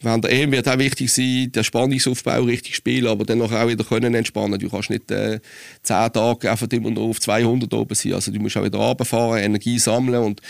[0.00, 3.84] während der EM wird auch wichtig sein, den Spannungsaufbau richtig spielen, aber dann auch wieder
[3.84, 4.58] können entspannen.
[4.58, 5.40] Du kannst nicht äh,
[5.82, 8.14] zehn Tage einfach immer nur auf 200 oben sein.
[8.14, 10.40] Also du musst auch wieder runterfahren, Energie sammeln und,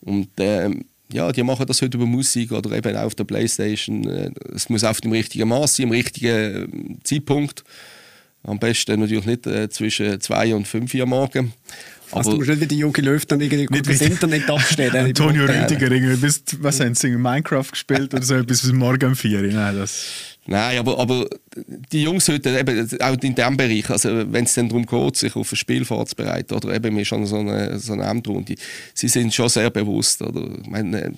[0.00, 4.08] und ähm, ja, die machen das heute über Musik oder eben auch auf der Playstation.
[4.08, 7.64] Äh, es muss auf dem richtigen Maß sein, im richtigen äh, Zeitpunkt.
[8.42, 11.52] Am besten natürlich nicht äh, zwischen zwei und fünf Uhr morgen.
[12.12, 14.96] Also du musst nicht wie die Jogi Löw dann irgendwie nicht das Internet abstellen.
[15.06, 19.42] Antonio Rüdiger, irgendwie, bist, was haben sie, Minecraft gespielt oder so bis morgen um vier
[19.42, 20.36] Nein, das...
[20.48, 21.28] Nein, aber, aber
[21.92, 25.34] die Jungs heute, eben, auch in diesem Bereich, also wenn es dann darum geht, sich
[25.34, 28.54] auf ein Spiel vorzubereiten, oder eben, wir schon so eine, so eine Endrunde,
[28.94, 30.22] sie sind schon sehr bewusst.
[30.22, 31.14] Oder, ich meine,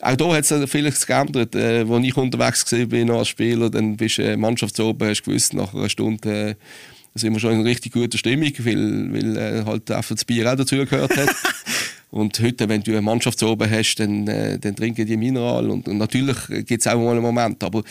[0.00, 1.54] auch da hat es vieles geändert.
[1.54, 5.74] Äh, als ich unterwegs war als Spieler, dann bist du äh, Mannschaftsoben, hast gewusst, nach
[5.74, 6.54] einer Stunde äh,
[7.14, 10.56] sind wir schon in richtig guter Stimmung, weil, weil äh, halt einfach das Bier auch
[10.56, 11.28] dazugehört hat.
[12.10, 15.70] Und heute, wenn du eine Mannschaftsoben hast, dann, äh, dann trinken die Mineral.
[15.70, 17.62] Und, und natürlich gibt es auch mal einen Moment.
[17.62, 17.84] Aber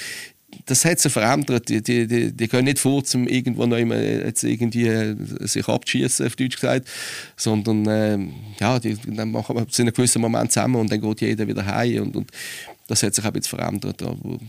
[0.65, 1.69] das hat sich verändert.
[1.69, 5.67] Die, die, die, die gehen nicht vor, um irgendwo noch immer jetzt irgendwie äh, sich
[5.67, 6.87] abzuschießen, auf Deutsch gesagt,
[7.37, 8.19] sondern äh,
[8.59, 11.65] ja, die, dann machen wir zu einem gewissen Moment zusammen und dann geht jeder wieder
[11.65, 12.31] heim und, und
[12.87, 14.01] das hat sich auch jetzt verändert.
[14.03, 14.39] Aber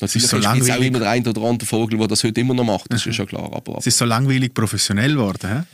[0.00, 2.54] Natürlich ist, so ist auch immer der ein oder andere Vogel, der das heute immer
[2.54, 3.50] noch macht, das ist schon klar.
[3.52, 5.66] Aber, es ist so langweilig professionell geworden,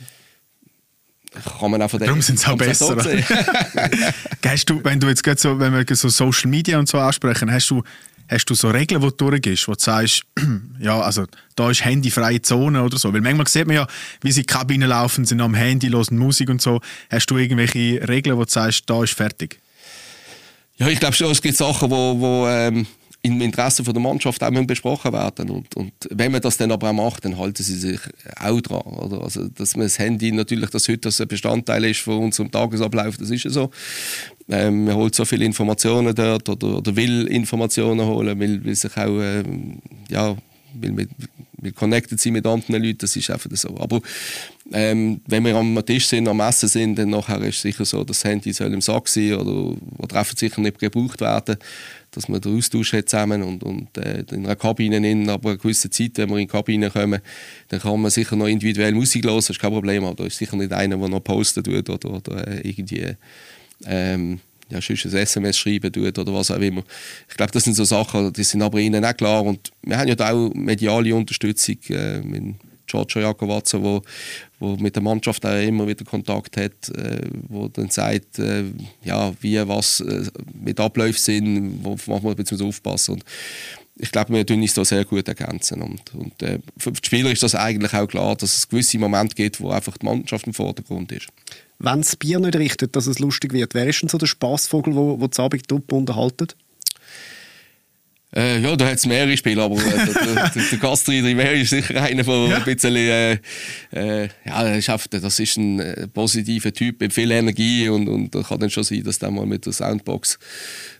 [1.59, 2.95] kann man auch von Darum sind sie auch besser.
[4.43, 7.69] hast du, wenn du jetzt so, wenn wir so Social Media und so ansprechen, hast
[7.69, 7.83] du
[8.29, 10.23] Hast du so Regeln, die du durchgehst, wo du sagst,
[10.79, 13.13] ja, also da ist handyfreie Zone oder so?
[13.13, 13.87] Weil manchmal sieht man ja,
[14.21, 16.81] wie sie in die Kabine laufen, sind am Handy, hören Musik und so.
[17.09, 19.61] Hast du irgendwelche Regeln, wo du sagst, da ist fertig?
[20.75, 22.85] Ja, ich glaube schon, es gibt Sachen, wo, wo ähm,
[23.27, 26.89] im Interesse von der Mannschaft auch besprochen werden und, und wenn man das dann aber
[26.89, 27.99] auch macht, dann halten sie sich
[28.39, 28.81] auch dran.
[28.81, 29.23] Oder?
[29.23, 33.29] Also, dass man das Handy natürlich, das heute ein Bestandteil ist von unserem Tagesablauf, das
[33.29, 33.71] ist ja so.
[34.49, 38.95] Ähm, man holt so viele Informationen dort oder, oder will Informationen holen, will, will sich
[38.95, 40.35] auch ähm, ja,
[40.73, 41.09] will mit,
[41.59, 43.75] wir connected sind mit anderen Leuten, das ist einfach so.
[43.79, 44.01] Aber
[44.71, 48.03] ähm, wenn wir am Tisch sind, am Essen sind, dann nachher ist es sicher so,
[48.03, 51.57] das Handy soll im Sack sein oder, oder einfach sicher nicht gebraucht werden
[52.11, 55.57] dass man den Austausch hat zusammen und, und äh, in einer Kabine in, aber eine
[55.57, 57.21] gewisse Zeit, wenn wir in die Kabine kommen,
[57.67, 60.37] dann kann man sicher noch individuell Musik hören, das ist kein Problem, aber da ist
[60.37, 63.15] sicher nicht einer, der noch posten tut oder, oder äh, irgendwie
[63.85, 64.39] ähm,
[64.69, 66.83] ja, ein SMS schreiben tut oder was auch immer.
[67.29, 70.07] Ich glaube, das sind so Sachen, die sind aber ihnen auch klar und wir haben
[70.07, 72.55] ja auch mediale Unterstützung äh, mit
[72.87, 74.01] Giorgio Jakovazza, wo,
[74.59, 78.63] wo mit der Mannschaft auch immer wieder Kontakt hat, äh, wo dann sagt, äh,
[79.03, 83.25] ja, wie was äh, mit Abläufen sind, worauf man ein bisschen aufpassen und
[83.99, 85.81] ich glaube, wir tun uns da sehr gut ergänzen.
[85.81, 89.35] Und, und äh, für die Spieler ist das eigentlich auch klar, dass es gewisse Momente
[89.35, 91.29] gibt, wo einfach die Mannschaft im Vordergrund ist.
[91.79, 94.95] Wenn das Bier nicht richtet, dass es lustig wird, wer ist denn so der Spaßvogel,
[94.95, 96.47] wo, wo das Abend unterhalten?
[98.37, 102.03] Äh, ja, da hat es mehrere Spiele, aber äh, der, der, der Gastri ist sicher
[102.03, 102.57] einer, der ja.
[102.57, 103.39] ein bisschen, äh,
[103.91, 108.43] äh, ja, einfach, das ist ein äh, positiver Typ mit viel Energie und, und da
[108.43, 110.37] kann dann schon sein, dass der mal mit der Soundbox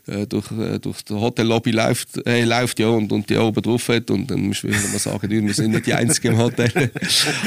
[0.08, 3.88] äh, durch, äh, durch die Hotellobby läuft, äh, läuft ja, und, und die oben drauf
[3.88, 6.70] hat und dann muss man mal sagen, wir sind nicht die Einzigen im Hotel.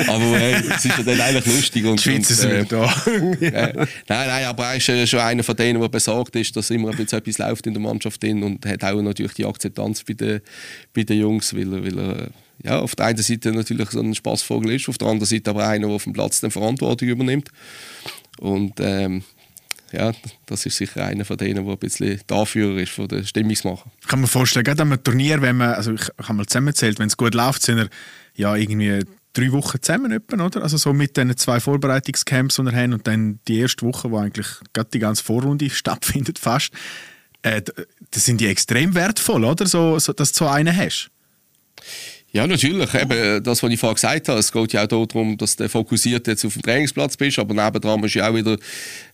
[0.08, 1.86] aber äh, es ist ja dann eigentlich lustig.
[1.86, 2.86] Und, die Schweizer sind da.
[3.42, 6.70] äh, nein, nein, aber er ist äh, schon einer von denen, der besorgt ist, dass
[6.70, 9.81] immer ein bisschen etwas läuft in der Mannschaft drin und hat auch natürlich die Akzeptanz
[10.06, 10.42] bei den,
[10.94, 12.32] bei den Jungs, weil, weil er
[12.64, 15.68] ja, auf der einen Seite natürlich so ein Spaßvogel ist, auf der anderen Seite aber
[15.68, 17.50] einer, der auf dem Platz dann Verantwortung übernimmt.
[18.40, 19.24] Und ähm,
[19.92, 20.14] ja,
[20.46, 23.92] das ist sicher einer von denen, der ein bisschen dafür ist, von der Stimmungsmacher.
[24.02, 27.00] Ich kann mir vorstellen, gerade an einem Turnier, wenn man, also ich habe mal zusammengezählt,
[27.00, 27.90] wenn es gut läuft, sind wir
[28.36, 30.64] ja irgendwie drei Wochen zusammen, etwa, oder?
[30.64, 34.18] Also so mit den zwei Vorbereitungscamps, die wir haben und dann die erste Woche, wo
[34.18, 36.72] eigentlich gerade die ganze Vorrunde stattfindet fast,
[37.44, 37.62] äh,
[38.12, 39.66] das sind die extrem wertvoll, oder?
[39.66, 41.10] So, so, dass du so einen hast.
[42.34, 42.94] Ja, natürlich.
[42.94, 44.40] Eben das, was ich vorhin gesagt habe.
[44.40, 48.00] Es geht ja auch darum, dass du fokussiert jetzt auf dem Trainingsplatz bist, aber nebendran
[48.00, 48.58] musst du ja auch wieder,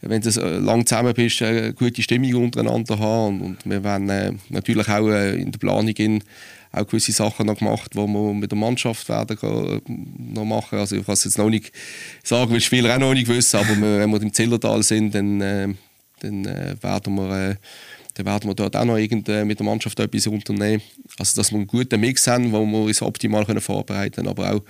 [0.01, 3.41] wenn du äh, lang zusammen bist, eine gute Stimmung untereinander haben.
[3.41, 6.23] Und, wir werden äh, natürlich auch äh, in der Planung in,
[6.71, 9.81] auch gewisse Sachen noch gemacht, die wir mit der Mannschaft werden äh,
[10.33, 10.77] noch machen.
[10.77, 11.71] Also ich kann es jetzt noch nicht
[12.23, 15.41] sagen, weil die Spieler auch noch nicht wissen, aber wenn wir im Zillertal sind, dann,
[15.41, 15.67] äh,
[16.19, 17.57] dann äh, werden wir
[18.17, 20.81] dann werden wir dort auch noch mit der Mannschaft etwas unternehmen.
[21.19, 24.53] Also, dass wir einen guten Mix haben, wo wir uns optimal können vorbereiten können, aber
[24.53, 24.63] auch,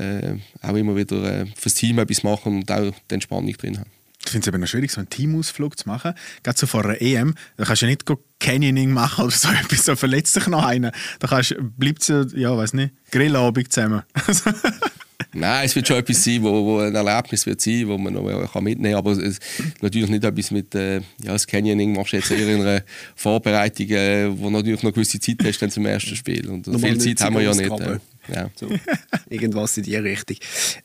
[0.00, 3.90] äh, auch immer wieder äh, fürs Team etwas machen und auch die Entspannung drin haben.
[4.24, 6.14] Ich finde es eben schwierig, so einen Teamausflug zu machen.
[6.42, 8.04] Gerade so vor einer EM, da kannst du ja nicht
[8.40, 10.92] Canyoning machen oder so etwas, so verletzt sich noch einer.
[11.18, 14.02] Da kannst, bleibt es ja, ja, weiß nicht, Grillabend zusammen.
[15.32, 18.52] Nein, es wird schon etwas sein, wo, wo ein Erlebnis wird sein, wo man noch
[18.52, 18.98] kann mitnehmen kann.
[18.98, 19.38] Aber es,
[19.80, 22.82] natürlich nicht etwas mit, äh, ja, das Canyoning machst du jetzt eher in einer
[23.16, 26.48] Vorbereitung, äh, wo natürlich noch gewisse Zeit hast dann zum ersten Spiel.
[26.48, 27.80] Und Normal viel Zeit haben wir ja nicht.
[27.80, 27.98] Äh,
[28.32, 28.50] ja.
[28.54, 28.68] So,
[29.28, 30.36] irgendwas in die Richtung.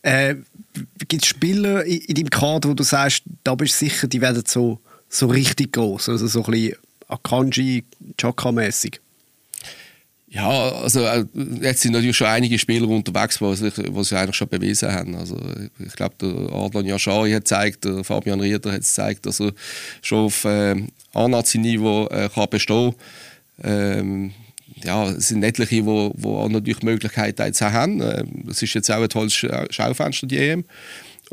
[0.02, 0.36] Äh,
[1.08, 4.22] Gibt es Spieler in, in deinem Kader, wo du sagst, da bist du sicher, die
[4.22, 7.84] werden so, so richtig groß, also so ein bisschen Akanji,
[8.18, 9.00] Chaka-mäßig?
[10.34, 11.26] Ja, also äh,
[11.62, 13.78] jetzt sind natürlich schon einige Spieler unterwegs, die sich,
[14.18, 15.14] eigentlich schon bewiesen haben.
[15.16, 15.38] Also
[15.86, 19.52] ich glaube, der Adlan Yashari hat gezeigt, der Fabian Rieder hat gezeigt, dass er
[20.02, 20.76] schon auf äh,
[21.14, 22.96] A-Nazi-Niveau äh, kann bestehen
[23.64, 24.32] ähm,
[24.84, 28.02] ja, es sind etliche, die wo, wo natürlich die Möglichkeit jetzt haben.
[28.02, 30.66] Ähm, Es ist jetzt auch ein tolles Schau- Schaufenster, die EM.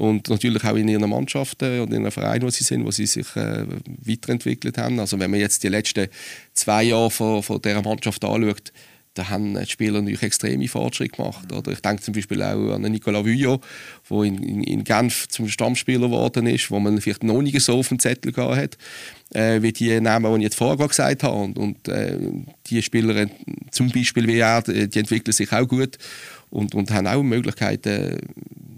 [0.00, 3.04] Und natürlich auch in ihren Mannschaften und in ihren Vereinen, wo sie sind, wo sie
[3.04, 3.66] sich äh,
[4.02, 4.98] weiterentwickelt haben.
[4.98, 6.08] Also wenn man jetzt die letzten
[6.54, 8.72] zwei Jahre von, von dieser Mannschaft anschaut,
[9.12, 11.52] da haben die Spieler natürlich extreme Fortschritte gemacht.
[11.52, 13.60] Oder ich denke zum Beispiel auch an Nicolas Vuillot,
[14.08, 17.78] der in, in, in Genf zum Stammspieler geworden ist, wo man vielleicht noch nicht so
[17.78, 18.78] auf dem Zettel gehabt hat,
[19.34, 21.36] äh, wie die Namen, die ich jetzt vorher gesagt habe.
[21.36, 22.16] Und, und äh,
[22.68, 23.26] die Spieler,
[23.70, 25.98] zum Beispiel wie er, die entwickeln sich auch gut
[26.50, 28.18] und, und haben auch Möglichkeiten,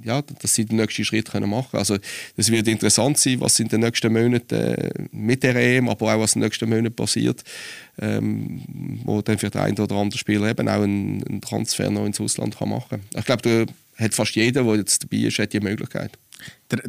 [0.05, 1.65] ja, dass sie den nächsten Schritt machen können.
[1.73, 1.97] Also
[2.37, 6.21] es wird interessant sein, was in den nächsten Monaten äh, mit der EM, aber auch
[6.21, 7.43] was in den nächsten Monaten passiert,
[8.01, 8.63] ähm,
[9.05, 12.21] wo dann für den einen oder anderen Spieler eben auch einen, einen Transfer noch ins
[12.21, 13.21] Ausland kann machen kann.
[13.21, 16.13] Ich glaube, da hat fast jeder, der jetzt dabei ist, hat die Möglichkeit.
[16.71, 16.83] Der,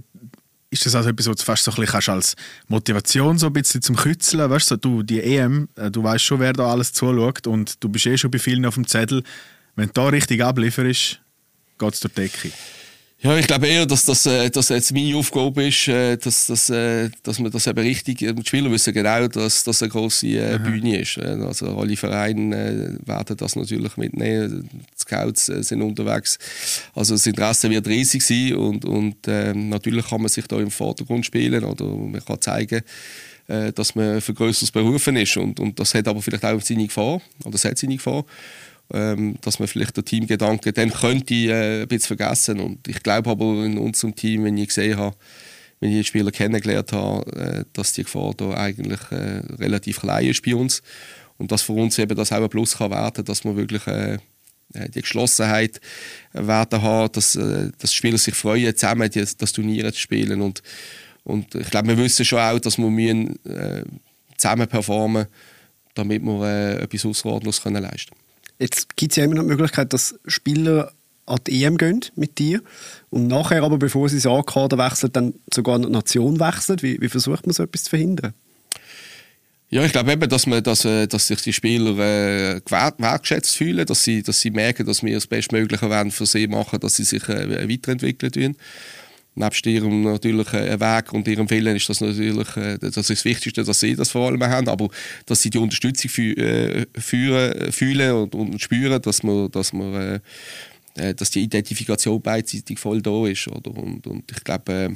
[0.74, 2.36] ist das also etwas, was du fast so ein bisschen als
[2.68, 4.50] Motivation so ein bisschen zum Kützeln?
[4.50, 7.84] Weißt du, so, du, die EM, äh, du weißt schon, wer da alles zuschaut und
[7.84, 9.24] du bist eh schon bei vielen auf dem Zettel.
[9.76, 11.20] Wenn du da richtig ablieferst,
[11.80, 12.52] geht es durch die Decke.
[13.24, 16.70] Ja, ich glaube eher, dass das äh, dass jetzt meine Aufgabe ist, äh, dass, dass,
[16.70, 20.28] äh, dass man das eben richtig, äh, die Spieler wissen genau, dass das eine grosse
[20.28, 21.18] äh, Bühne ist.
[21.18, 26.38] Äh, Also alle Vereine werden das natürlich mitnehmen, die Scouts sind unterwegs.
[26.94, 30.70] Also das Interesse wird riesig sein und, und ähm, natürlich kann man sich da im
[30.70, 32.82] Vordergrund spielen oder man kann zeigen,
[33.48, 37.22] dass man für Größeres berufen ist und, und das hat aber vielleicht auch seine Gefahr
[37.44, 38.26] oder es hat seine Gefahr
[38.92, 42.60] ähm, dass man vielleicht den Teamgedanke dann könnte äh, ein bisschen vergessen.
[42.60, 45.16] Und ich glaube aber in unserem Team, wenn ich gesehen habe,
[45.80, 50.28] wenn ich die Spieler kennengelernt habe, äh, dass die Gefahr da eigentlich äh, relativ klein
[50.28, 50.82] ist bei uns
[51.38, 54.16] und dass für uns eben das auch ein Plus kann werden, dass man wirklich äh,
[54.74, 55.82] äh, die Geschlossenheit
[56.32, 60.42] werden haben, dass, äh, dass die Spieler sich freuen, zusammen die, das Turnier zu spielen
[60.42, 60.62] und,
[61.24, 63.84] und ich glaube, wir wissen schon auch, dass wir müssen, äh,
[64.38, 65.28] zusammen performen
[65.94, 68.23] damit wir äh, etwas Außerordentliches können leisten können.
[68.60, 70.92] Jetzt gibt es ja immer noch die Möglichkeit, dass Spieler
[71.26, 72.62] an die EM gehen mit dir
[73.10, 76.82] und nachher aber, bevor sie ins A-Kader wechseln, dann sogar an die Nation wechseln.
[76.82, 78.34] Wie, wie versucht man so etwas zu verhindern?
[79.70, 83.86] Ja, ich glaube eben, dass, man, dass, äh, dass sich die Spieler äh, wertgeschätzt fühlen,
[83.88, 87.28] dass sie, dass sie merken, dass wir das Bestmögliche für sie machen, dass sie sich
[87.28, 88.56] äh, weiterentwickeln wollen.
[89.36, 93.26] Nebst ihrem natürlichen äh, Weg und ihrem Willen ist das natürlich äh, das, ist das
[93.26, 94.90] Wichtigste, dass sie das vor allem haben, aber
[95.26, 100.22] dass sie die Unterstützung fü äh, führen, fühlen und, und spüren, dass man, dass man
[100.96, 103.48] dass die Identifikation beidseitig voll da ist.
[103.48, 103.72] Oder?
[103.76, 104.96] Und, und ich glaube,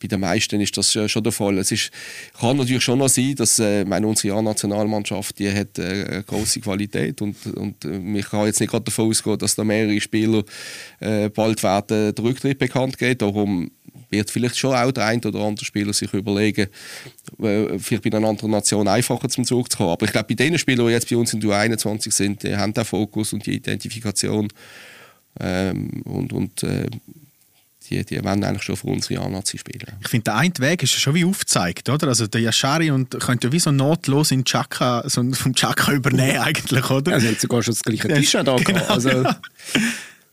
[0.00, 1.58] bei den meisten ist das äh, schon der Fall.
[1.58, 1.90] Es ist,
[2.38, 7.22] kann natürlich schon noch sein, dass äh, meine, unsere A-Nationalmannschaft die hat äh, große Qualität
[7.22, 10.44] und, und äh, ich kann jetzt nicht gerade davon ausgehen, dass da mehrere Spieler
[11.00, 13.18] äh, bald werden den Rücktritt bekannt geben.
[13.18, 13.70] Darum
[14.10, 16.68] wird vielleicht schon auch der ein oder andere Spieler sich überlegen,
[17.42, 19.90] äh, vielleicht bei einer anderen Nation einfacher zum Zug zu kommen.
[19.90, 22.56] Aber ich glaube, bei den Spielern, die jetzt bei uns in der U21 sind, die
[22.56, 24.48] haben den Fokus und die Identifikation
[25.40, 26.86] ähm, und, und äh,
[27.90, 29.86] die, die wollen eigentlich schon für unsere A-Nazi spielen.
[30.00, 32.08] Ich finde, der eine Weg ist ja schon wie aufgezeigt, oder?
[32.08, 36.38] Also der Yashari und könnte ja wie so notlos in Chaka, so vom Chaka übernehmen
[36.38, 37.14] eigentlich, oder?
[37.14, 38.90] Also, hat sogar schon das gleiche T-Shirt da Genau, gehabt.
[38.90, 39.40] Also, ja.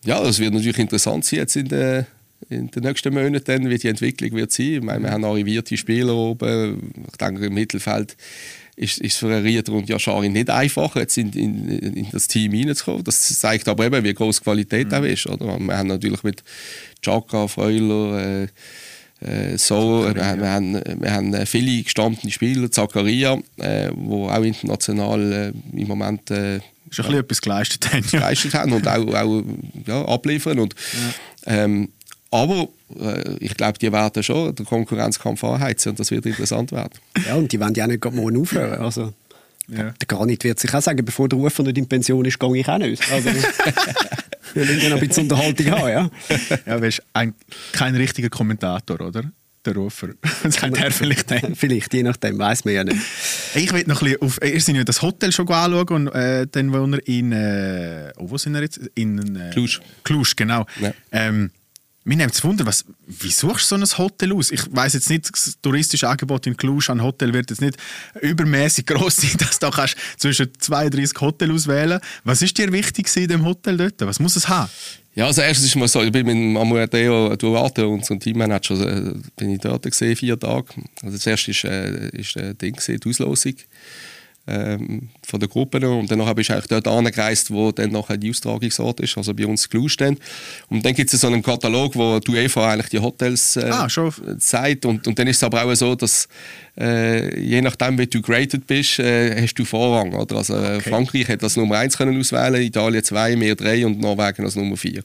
[0.05, 2.05] Ja, das wird natürlich interessant sein jetzt in den,
[2.49, 4.65] in den nächsten Monaten, wie die Entwicklung wird sein.
[4.65, 6.91] Ich meine, wir haben arrivierte Spieler oben.
[7.09, 8.17] Ich denke, im Mittelfeld
[8.75, 12.27] ist ist es für einen Rieder und Yashari nicht einfach, jetzt in, in, in das
[12.27, 13.03] Team reinzukommen.
[13.03, 15.27] Das zeigt aber eben, wie groß die Qualität auch ist.
[15.27, 15.59] Oder?
[15.59, 16.43] Wir haben natürlich mit
[17.01, 18.47] Chaka, Freuler, äh,
[19.53, 24.27] äh, so, wir, haben- wir, haben, wir haben äh, viele gestandene Spieler, Zakaria, äh, wo
[24.29, 26.59] auch international äh, im Moment äh,
[26.89, 28.03] Schon ein bisschen etwas geleistet haben.
[28.11, 28.19] Ja.
[28.19, 29.43] geleistet haben und auch, auch
[29.87, 30.59] ja, abliefern.
[30.59, 30.75] Und,
[31.45, 31.89] ähm,
[32.33, 32.67] aber
[32.99, 36.93] äh, ich glaube, die werden schon den Konkurrenzkampf anheizen und das wird interessant werden.
[37.25, 38.79] ja, und die wollen ja auch nicht gerade morgen aufhören.
[38.79, 39.13] Also,
[39.67, 39.93] Ja.
[40.01, 42.67] Der Granit wird sich auch sagen, bevor der Ufer nicht in Pension ist, gehe ich
[42.67, 43.11] auch nicht.
[43.11, 43.29] Also,
[44.53, 46.09] wir ja noch ein bisschen Unterhaltung haben, ja.
[46.65, 47.33] Ja, du bist ein,
[47.71, 49.31] kein richtiger Kommentator, oder?
[49.65, 50.09] der Rufer.
[50.49, 51.55] sagt er vielleicht dann.
[51.55, 52.97] Vielleicht, je nachdem, weiß man ja nicht.
[53.55, 56.47] Ich will noch ein bisschen auf, ihr seid ja das Hotel schon anschauen und äh,
[56.51, 58.79] dann wohnt er in, äh, oh, wo sind wir jetzt?
[58.95, 59.79] In äh, Cluj.
[60.03, 60.65] Cluj, genau.
[60.81, 60.93] Ja.
[61.11, 61.51] Ähm,
[62.05, 64.51] mir nimmt es Wunder, was, wie suchst du so ein Hotel aus?
[64.51, 67.77] Ich weiß jetzt nicht, das touristische Angebot in Cluj an Hotel wird jetzt nicht
[68.21, 73.15] übermäßig groß sein, dass du da kannst zwischen 32 Hotels auswählen Was ist dir wichtig
[73.15, 74.01] in dem Hotel dort?
[74.01, 74.69] Was muss es haben?
[75.15, 79.51] Ja, als erstes ist mal so, ich bin mit Amuadeo Duarte, unserem Teammanager, äh, bin
[79.51, 80.73] ich dort gesehen, vier Tage.
[81.03, 83.53] Also das erste ist, äh, äh, die Auslosung
[84.45, 88.99] ähm, von der Gruppe und dann ich eigentlich dort angereist, wo dann nachher die Austragungsort
[88.99, 89.87] ist, also bei uns Cluj
[90.69, 93.87] Und dann gibt es so einen Katalog, wo die UEFA eigentlich die Hotels äh, Ah,
[94.37, 96.27] zeigt und, und dann ist es aber auch so, dass
[96.77, 100.13] äh, je nachdem, wie du graded bist, äh, hast du Vorrang.
[100.13, 100.37] Oder?
[100.37, 100.89] Also, Okay.
[100.89, 104.77] Frankreich hat das Nummer 1 können auswählen, Italien 2, mehr 3 und Norwegen als Nummer
[104.77, 105.03] 4.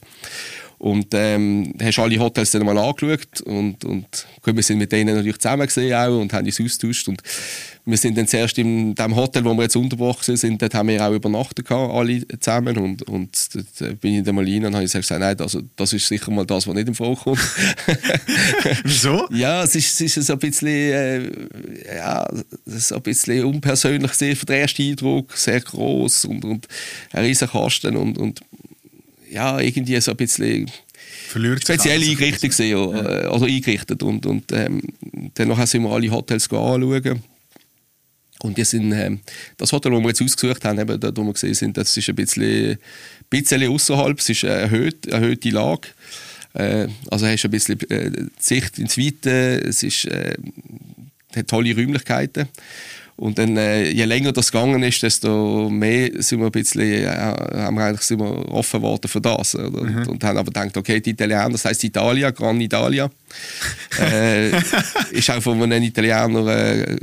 [0.79, 5.13] Und ähm, hast alle Hotels dann mal angeschaut und, und gut, wir sind mit denen
[5.13, 7.21] natürlich zusammen gesehen auch und haben uns austauscht und
[7.83, 11.05] wir sind dann zuerst in dem Hotel, wo wir jetzt untergebracht sind, dort haben wir
[11.05, 14.73] auch übernachtet gehabt, alle zusammen und, und dort äh, bin ich dann mal rein und
[14.73, 17.39] habe gesagt, nein, also, das ist sicher mal das, was nicht im Vorkommt.
[18.83, 19.27] Wieso?
[19.31, 21.31] Ja, es ist, es ist so ein bisschen, äh,
[21.97, 22.25] ja,
[22.65, 26.67] so ein bisschen unpersönlich sehr für den ersten Eindruck, sehr groß und, und
[27.11, 28.41] ein riesiger Kasten und, und
[29.29, 30.69] ja, irgendwie so ein bisschen
[31.27, 33.01] Verliert speziell eingerichtet gesehen, ja.
[33.29, 34.81] also eingerichtet und, und ähm,
[35.35, 37.23] dann sind wir alle Hotels anschauen.
[38.41, 39.19] Und die sind, ähm,
[39.57, 42.07] das Hotel, das wir jetzt ausgesucht haben, eben, dort, wo wir gesehen sind, das ist
[42.09, 42.77] ein bisschen,
[43.29, 45.89] bisschen außerhalb, es ist eine erhöht, erhöhte Lage.
[46.53, 50.35] Äh, also hast ein bisschen äh, Sicht ins Weite, es ist, äh,
[51.35, 52.47] hat tolle Räumlichkeiten.
[53.19, 57.05] Und dann, äh, je länger das gegangen ist, desto mehr sind wir ein bisschen, äh,
[57.09, 59.55] haben wir eigentlich, sind wir offen geworden für das.
[59.55, 59.81] Oder?
[59.81, 63.09] Und, und haben aber gedacht, okay, die Italiener, das heisst Italia, Gran Italia,
[63.99, 64.51] äh,
[65.11, 66.95] ist auch von einem Italiener äh,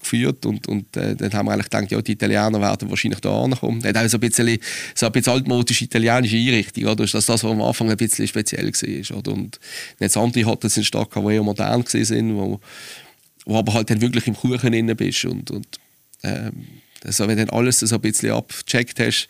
[0.00, 0.44] geführt.
[0.46, 3.84] Und, und äh, dann haben wir eigentlich gedacht, ja, die Italiener werden wahrscheinlich da ankommen.
[3.84, 4.58] Hat auch so ein bisschen,
[4.96, 7.04] so ein bisschen altmodische italienische Einrichtung, oder?
[7.04, 9.16] Ist das das, was am Anfang ein bisschen speziell war.
[9.16, 9.32] Oder?
[9.32, 9.60] Und
[10.00, 12.60] jetzt andere Hotels in Stadt, die eher modern waren, wo,
[13.44, 15.66] wo aber halt dann wirklich im Kuchen drin bist und, und
[16.22, 16.66] ähm,
[17.04, 19.28] also wenn du dann alles so ein bisschen abgecheckt hast,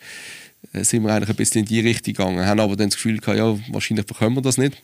[0.73, 3.17] äh, sind wir eigentlich ein bisschen in die Richtung gegangen, haben aber dann das Gefühl
[3.17, 4.81] gehabt, ja, wahrscheinlich bekommen wir das nicht.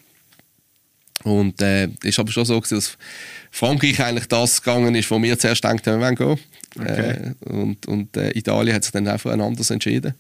[1.24, 2.98] Und äh, es ist aber schon so, gewesen, dass
[3.52, 6.40] Frankreich eigentlich das gegangen ist, wo wir zuerst gedacht haben, wir wollen gehen.
[6.80, 7.34] Okay.
[7.46, 10.14] Äh, und und äh, Italien hat sich dann einfach anders entschieden.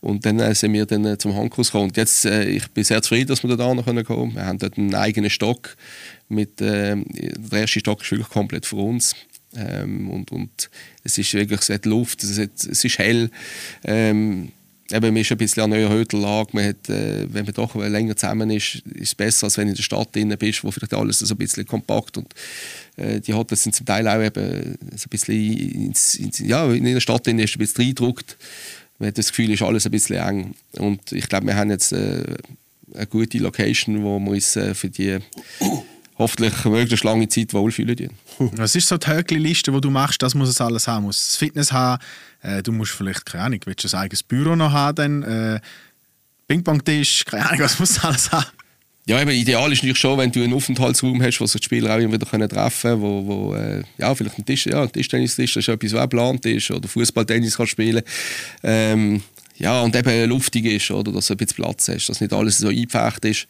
[0.00, 1.92] Und dann äh, sind wir dann äh, zum Handkurs gekommen.
[1.94, 4.34] Jetzt, äh, ich bin sehr zufrieden, dass wir da noch kommen können.
[4.34, 5.76] Wir haben dort einen eigenen Stock.
[6.28, 9.14] Mit, äh, der erste Stock ist wirklich komplett für uns.
[9.54, 10.70] Ähm, und, und
[11.04, 13.30] es ist wirklich, es hat Luft, es, hat, es ist hell.
[13.84, 14.52] Ähm,
[14.90, 16.50] eben, man ist ein bisschen an einer erhöhten Lage.
[16.52, 19.72] Man hat, äh, wenn man doch länger zusammen ist, ist es besser, als wenn du
[19.72, 22.32] in der Stadt drin bist, wo vielleicht alles so ein bisschen kompakt und
[22.96, 26.84] äh, die Hotels sind zum Teil auch eben so ein bisschen ins, ins, ja, in
[26.84, 28.36] der Stadt drin ist ein bisschen reindruckt.
[29.00, 30.54] Man hat das Gefühl, ist alles ein bisschen eng.
[30.76, 32.36] Und ich glaube, wir haben jetzt äh,
[32.94, 35.18] eine gute Location, wo wir uns äh, für die
[36.18, 38.10] hoffentlich möglichst lange Zeit wohlfühlen.
[38.38, 41.04] Was ist so die Höckli-Liste, die du machst, das muss es alles haben?
[41.04, 42.00] Muss es Fitness haben?
[42.42, 45.22] Äh, du musst vielleicht, keine Ahnung, willst du ein eigenes Büro noch haben?
[45.22, 45.60] Äh,
[46.46, 48.46] Ping-Pong-Tisch, keine Ahnung, was muss es alles haben?
[49.06, 51.94] Ja, eben, ideal ist natürlich schon, wenn du einen Aufenthaltsraum hast, wo sich die Spieler
[51.94, 55.54] auch immer wieder treffen können, wo, wo äh, ja, vielleicht ein Tisch, ja, ein Tischtennistisch,
[55.54, 58.02] das ist etwas, was geplant ist, oder Fußballtennis kannst spielen.
[58.62, 59.22] Ähm,
[59.56, 62.58] ja, und eben luftig ist, oder, dass du ein bisschen Platz hast, dass nicht alles
[62.58, 63.46] so eingepfercht ist.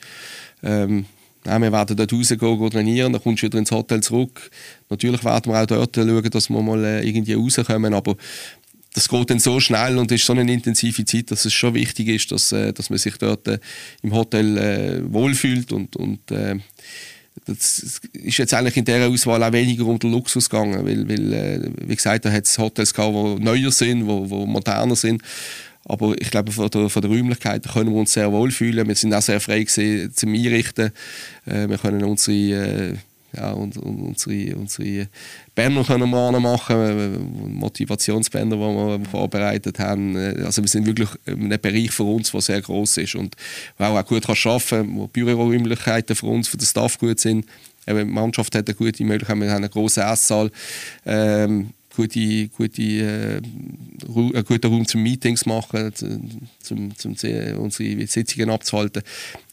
[0.62, 1.06] Ähm,
[1.44, 4.50] nein, wir werden dort rausgehen, gehen trainieren, dann kommst du wieder ins Hotel zurück.
[4.88, 8.16] Natürlich werden wir auch dort schauen, dass wir mal äh, irgendwie rauskommen, aber
[8.94, 12.08] das geht dann so schnell und ist so eine intensive Zeit, dass es schon wichtig
[12.08, 13.58] ist, dass, äh, dass man sich dort äh,
[14.02, 16.56] im Hotel äh, wohlfühlt und, und äh,
[17.46, 21.32] das ist jetzt eigentlich in dieser Auswahl auch weniger um den Luxus gegangen, weil, weil
[21.32, 25.22] äh, wie gesagt, da hat es Hotels gehabt, die neuer sind, wo, wo moderner sind.
[25.84, 28.86] Aber ich glaube, von der, von der Räumlichkeit können wir uns sehr wohl fühlen.
[28.86, 30.92] Wir sind auch sehr frei gewesen, zum Einrichten.
[31.46, 32.94] Äh, wir können unsere, äh,
[33.36, 35.08] ja, und, und unsere, unsere
[35.54, 37.08] Banner können wir anmachen, äh,
[37.48, 40.16] Motivationsbanner, die wir vorbereitet haben.
[40.16, 43.36] Äh, Also wir sind wirklich in einem Bereich für uns, der sehr groß ist und
[43.78, 47.46] wo auch gut arbeiten kann, wo Büroräumlichkeiten für uns, für den Staff gut sind.
[47.86, 50.50] Eben, die Mannschaft hat eine gute Möglichkeit, wir haben einen grossen Esssaal.
[51.06, 53.40] Ähm, gute, gute, äh,
[54.08, 56.20] Ru einen guten Raum zum Meetings machen, zu-
[56.60, 59.02] zum, zum se- unsere Sitzungen abzuhalten.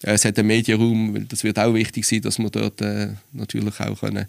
[0.03, 3.09] Äh, es hat einen Medienraum, weil das wird auch wichtig sein, dass wir dort äh,
[3.33, 4.27] natürlich auch können,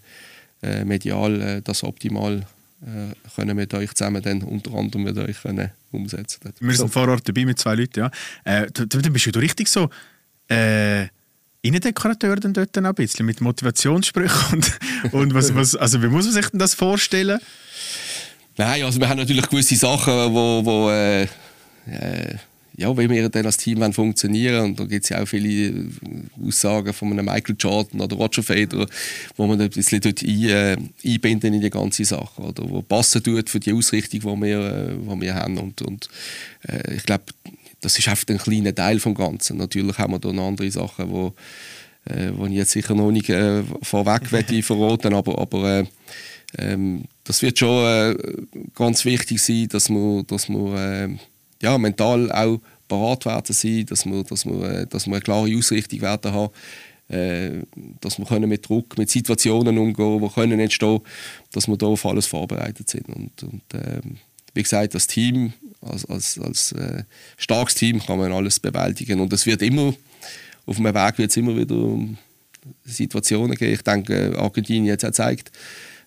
[0.63, 2.47] äh, medial äh, das optimal
[2.83, 6.41] äh, können mit euch zusammen dann unter anderem mit euch können umsetzen.
[6.61, 8.11] Wir sind vor Ort dabei mit zwei Leuten, ja.
[8.45, 9.89] Äh, dann bist du richtig so
[10.49, 11.07] äh,
[11.69, 16.35] Innendekorateur dann dort ein bisschen mit Motivationssprüchen und, und was, was, also wie muss man
[16.35, 17.39] sich denn das vorstellen?
[18.57, 22.37] Nein, also wir haben natürlich gewisse Sachen, wo, wo äh, äh,
[22.79, 25.49] ja, wie wir dann als Team wollen funktionieren und da gibt es ja auch viele
[25.49, 25.89] äh,
[26.47, 28.87] Aussagen von einem Michael Jordan oder Roger Federer,
[29.37, 33.23] wo man ein bisschen dort ein, äh, einbinden in die ganze Sache oder wo passen
[33.23, 36.09] tut für die Ausrichtung, die wir, äh, die wir haben und, und
[36.69, 37.25] äh, ich glaube,
[37.81, 39.57] das ist einfach ein kleiner Teil vom Ganzen.
[39.57, 41.35] Natürlich haben wir da noch andere Sachen, wo,
[42.05, 44.29] äh, wo ich jetzt sicher noch nicht äh, vorweg
[44.65, 45.85] verraten aber, aber äh,
[46.57, 48.17] ähm, das wird schon äh,
[48.75, 51.17] ganz wichtig sein, dass wir, dass wir äh,
[51.63, 52.59] ja, mental auch
[52.89, 56.53] parat werden sein, dass wir, dass wir, äh, dass wir eine klare Ausrichtung werden haben,
[57.09, 57.63] äh,
[58.01, 61.01] dass wir können mit Druck, mit Situationen umgehen, die können entstehen,
[61.53, 63.09] dass wir da auf alles vorbereitet sind.
[63.09, 64.01] Und, und äh,
[64.59, 67.05] wie gesagt, das Team, als, als, als äh,
[67.37, 69.95] starkes Team kann man alles bewältigen und es wird immer,
[70.67, 71.97] auf dem Weg wird es immer wieder
[72.85, 73.73] Situationen geben.
[73.73, 75.53] Ich denke, Argentinien hat es auch gezeigt,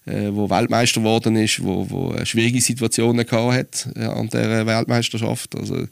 [0.05, 5.55] äh, wo Weltmeister geworden ist, wo, wo schwierige Situationen gehabt hat äh, an der Weltmeisterschaft.
[5.55, 5.87] Also,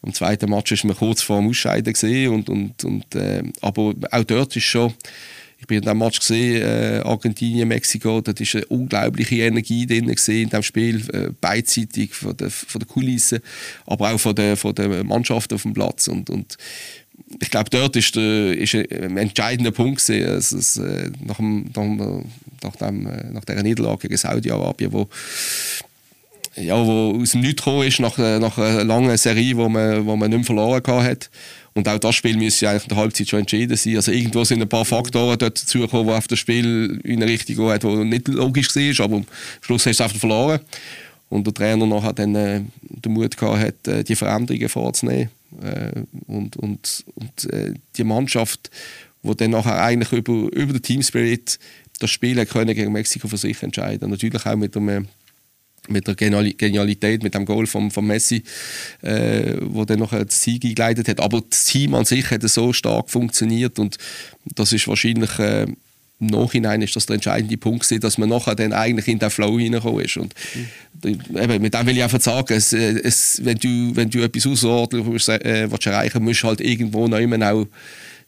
[0.00, 1.94] am zweiten Match ist man kurz vor dem Ausscheiden
[2.28, 4.94] und, und, und äh, aber auch dort ist schon
[5.62, 10.08] ich bin in dem Match gesehen, äh, Argentinien, Mexiko, da ist eine unglaubliche Energie drin
[10.08, 13.40] in dem Spiel, äh, beidseitig von der, von der Kulisse,
[13.86, 16.56] aber auch von der, von der Mannschaft auf dem Platz und, und
[17.40, 21.70] ich glaube, dort ist, der, ist ein entscheidender Punkt gewesen, also äh, nach, dem,
[22.60, 25.08] nach, dem, äh, nach dieser Niederlage gegen Saudi-Arabien, wo
[26.56, 30.16] ja, wo aus dem Nichts gekommen ist, nach, nach einer langen Serie, wo man, wo
[30.16, 31.30] man nicht mehr verloren hat.
[31.74, 33.96] Und auch das Spiel müsste eigentlich in der Halbzeit schon entschieden sein.
[33.96, 37.82] Also irgendwo sind ein paar Faktoren dazugekommen, die auf das Spiel in eine Richtung hat,
[37.82, 39.26] die nicht logisch war, aber am
[39.60, 40.60] Schluss hast du es einfach verloren.
[41.30, 45.30] Und der Trainer nachher dann äh, den Mut gehabt hat, äh, die Veränderungen vorzunehmen.
[45.62, 48.70] Äh, und und, und äh, die Mannschaft,
[49.22, 51.58] die dann nachher eigentlich über, über den Team Spirit
[51.98, 54.10] das Spiel gegen Mexiko für sich entscheiden.
[54.10, 55.08] Natürlich auch mit einem
[55.88, 58.44] mit der Genialität, mit dem Goal von, von Messi,
[59.02, 61.20] äh, wo dann noch das Sieg eingeleitet hat.
[61.20, 63.98] Aber das Team an sich hat so stark funktioniert und
[64.54, 65.66] das ist wahrscheinlich äh,
[66.22, 69.28] im Nachhinein ist das der entscheidende Punkt gewesen, dass man nachher dann eigentlich in den
[69.28, 70.16] Flow hineingekommen ist.
[70.16, 70.34] Und
[71.02, 71.36] mhm.
[71.36, 74.46] eben, mit dem will ich einfach sagen, es, äh, es, wenn, du, wenn du etwas
[74.46, 77.66] außerordentlich äh, willst erreichen musst du halt irgendwo noch immer auch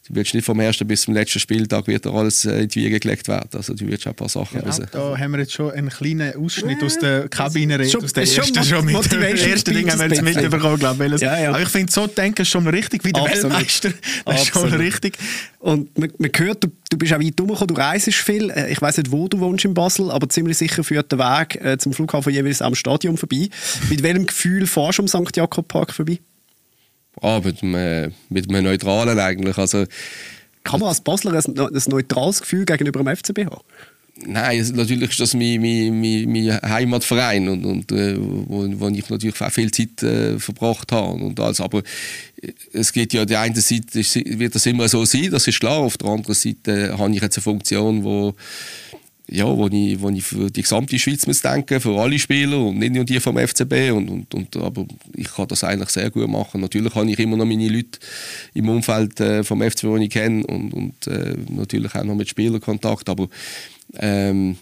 [0.07, 2.99] du willst nicht vom ersten bis zum letzten Spieltag wird alles äh, in die Wiege
[2.99, 3.49] gelegt werden.
[3.53, 4.87] Also du willst ein paar Sachen ja, wissen.
[4.91, 8.85] Da haben wir jetzt schon einen kleinen Ausschnitt aus der Kabine, aus der ersten schon
[8.85, 11.21] mit dem ersten Ding haben wir jetzt mitbekommen, glaube ich.
[11.21, 11.49] Ja, ja.
[11.49, 13.57] Aber ich finde, so denken ist schon richtig, wie der Absolut.
[13.57, 13.93] Weltmeister.
[14.25, 15.17] Das ist schon richtig.
[15.59, 18.51] Und man, man hört, du, du bist auch weit rumgekommen, du reist viel.
[18.51, 21.55] Äh, ich weiß nicht, wo du wohnst in Basel, aber ziemlich sicher führt der Weg
[21.55, 23.49] äh, zum Flughafen jeweils am Stadion vorbei.
[23.89, 25.35] Mit welchem Gefühl fahrst du am St.
[25.35, 26.19] Jakob Park vorbei?
[27.21, 29.57] Ah, mit, einem, mit einem Neutralen eigentlich.
[29.57, 29.85] Also,
[30.63, 33.61] Kann man als Basler ein, ein neutrales Gefühl gegenüber dem FCB haben?
[34.17, 39.09] Nein, natürlich ist das mein, mein, mein, mein Heimatverein und, und äh, wo, wo ich
[39.09, 41.59] natürlich auch viel Zeit äh, verbracht habe und alles.
[41.59, 41.83] Aber
[42.71, 43.99] es geht ja die eine Seite
[44.39, 45.79] wird das immer so sein, das ist klar.
[45.79, 48.33] Auf der anderen Seite habe ich jetzt eine Funktion, wo
[49.27, 52.77] ja, wo ich, wo ich für die gesamte Schweiz muss denken, für alle Spieler und
[52.77, 53.91] nicht nur die vom FCB.
[53.91, 56.61] Und, und, und, aber ich kann das eigentlich sehr gut machen.
[56.61, 57.99] Natürlich habe ich immer noch meine Leute
[58.53, 62.29] im Umfeld äh, vom FCB, die ich kenne und, und äh, natürlich auch noch mit
[62.29, 63.09] Spielern Kontakt.
[63.09, 63.27] Aber
[63.97, 64.57] ähm,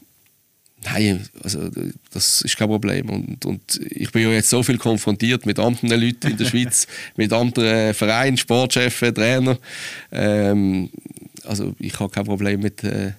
[0.85, 1.69] Nein, also
[2.11, 3.09] das ist kein Problem.
[3.09, 6.87] Und, und ich bin ja jetzt so viel konfrontiert mit anderen Leuten in der Schweiz,
[7.15, 9.57] mit anderen Vereinen, Sportchefs, Trainern.
[10.11, 10.89] Ähm,
[11.45, 13.13] also ich habe kein Problem mit, äh,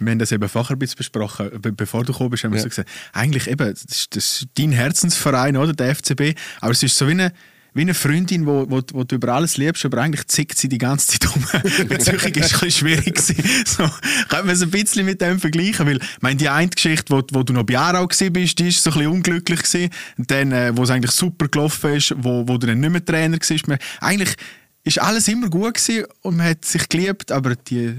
[0.00, 2.62] wir haben das eben vorher ein bisschen besprochen, bevor du gekommen bist, haben wir ja.
[2.62, 6.82] so gesagt, eigentlich eben, das ist, das ist dein Herzensverein, oder, der FCB, aber es
[6.82, 7.32] ist so wie eine,
[7.74, 10.78] wie eine Freundin, wo, wo, wo du über alles liebst, aber eigentlich zickt sie die
[10.78, 11.42] ganze Zeit um.
[11.88, 13.44] Beziehung ist ein bisschen schwierig gewesen.
[13.66, 13.88] So,
[14.28, 17.22] können wir es ein bisschen mit dem vergleichen, weil, ich meine, die eine Geschichte, wo,
[17.32, 19.90] wo du noch bei Aarau bist, die ist so ein bisschen unglücklich gewesen.
[20.18, 23.04] Und dann, äh, wo es eigentlich super gelaufen ist, wo, wo du dann nicht mehr
[23.04, 23.68] Trainer warst.
[23.68, 24.34] Man, eigentlich
[24.82, 27.98] ist alles immer gut gewesen und man hat sich geliebt, aber die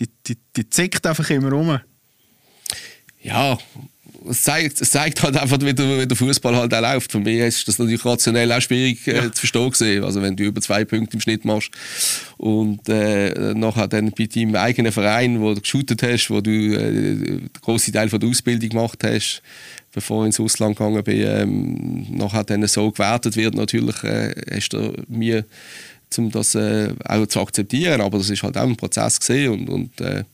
[0.00, 1.80] die, die, die zickt einfach immer rum.
[3.22, 3.58] Ja,
[4.28, 7.12] es zeigt, es zeigt halt einfach, wie der, wie der Fußball halt auch läuft.
[7.12, 9.70] Für mich ist das natürlich rationell auch schwierig äh, zu verstehen.
[9.70, 10.04] Gewesen.
[10.04, 11.70] Also wenn du über zwei Punkte im Schnitt machst
[12.36, 16.92] und äh, nachher dann bei deinem eigenen Verein, wo du geshootet hast, wo du äh,
[16.92, 19.42] den grossen Teil von der Ausbildung gemacht hast,
[19.92, 24.70] bevor ich ins Ausland gegangen bin, ähm, nachher dann so gewertet wird, natürlich äh, hast
[24.70, 25.44] du mir
[26.16, 28.00] um das äh, auch zu akzeptieren.
[28.00, 30.24] Aber das ist halt auch ein Prozess gesehen und, und äh,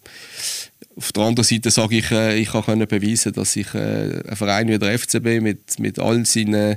[0.96, 4.68] auf der anderen Seite sage ich, äh, ich kann beweisen, dass ich äh, ein Verein
[4.68, 6.76] wie der FCB mit, mit all seinen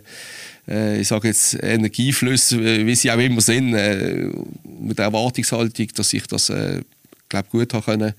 [0.67, 4.29] äh, ich sage jetzt Energieflüsse, äh, wie sie auch immer sind, äh,
[4.79, 6.81] mit der Erwartungshaltung, dass ich das äh,
[7.29, 8.13] glaub, gut habe können,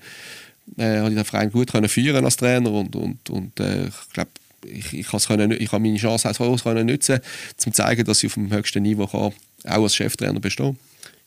[0.77, 4.31] äh, habe ich den Verein gut können führen als Trainer und, und, und ich glaube,
[4.63, 8.35] ich, ich, ich habe meine Chance Haus können nutzen, um zu zeigen, dass ich auf
[8.35, 9.33] dem höchsten Niveau kann,
[9.67, 10.77] auch als Cheftrainer bestehen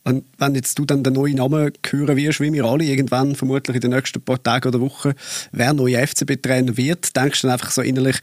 [0.03, 3.77] und wenn jetzt du dann den neuen Namen hören wirst, wie wir alle, irgendwann vermutlich
[3.77, 5.13] in den nächsten paar Tagen oder Wochen,
[5.53, 8.17] wer neuer FCB-Trainer wird, denkst du dann einfach so innerlich,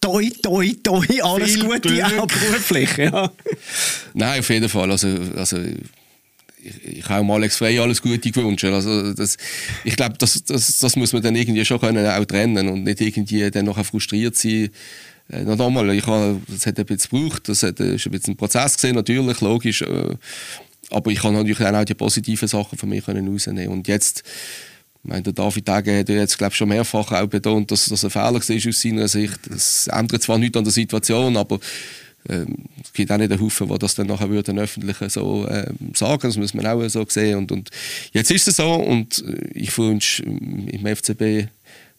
[0.00, 2.18] toi, toi, toi, alles Viel Gute, Glück.
[2.18, 2.96] auch beruflich.
[2.96, 3.30] Ja.
[4.14, 4.90] Nein, auf jeden Fall.
[4.90, 8.64] Also, also ich, ich habe mal Alex Frey alles Gute gewünscht.
[8.64, 9.36] Also das,
[9.84, 13.00] ich glaube, das, das, das muss man dann irgendwie schon können auch trennen und nicht
[13.00, 14.70] irgendwie dann noch frustriert sein.
[15.30, 18.36] Äh, noch einmal, ich habe, das hat bisschen gebraucht, das hat, ist ein bisschen ein
[18.36, 19.82] Prozess gesehen, natürlich, logisch.
[19.82, 20.16] Äh,
[20.90, 23.68] aber ich kann natürlich auch die positiven Sachen von mir können rausnehmen.
[23.68, 24.22] Und jetzt,
[25.02, 28.04] ich meine, der David Degen hat ja jetzt, glaube schon mehrfach auch betont, dass das
[28.04, 29.38] ein Fehler war aus seiner Sicht.
[29.48, 31.58] Das ändert zwar nichts an der Situation, aber
[32.28, 35.92] ähm, es gibt auch nicht einen Haufen, die das dann nachher würden öffentlich so ähm,
[35.94, 36.22] sagen.
[36.22, 37.38] Das muss man auch so sehen.
[37.38, 37.70] Und, und
[38.12, 41.48] jetzt ist es so und äh, ich wünsche im FCB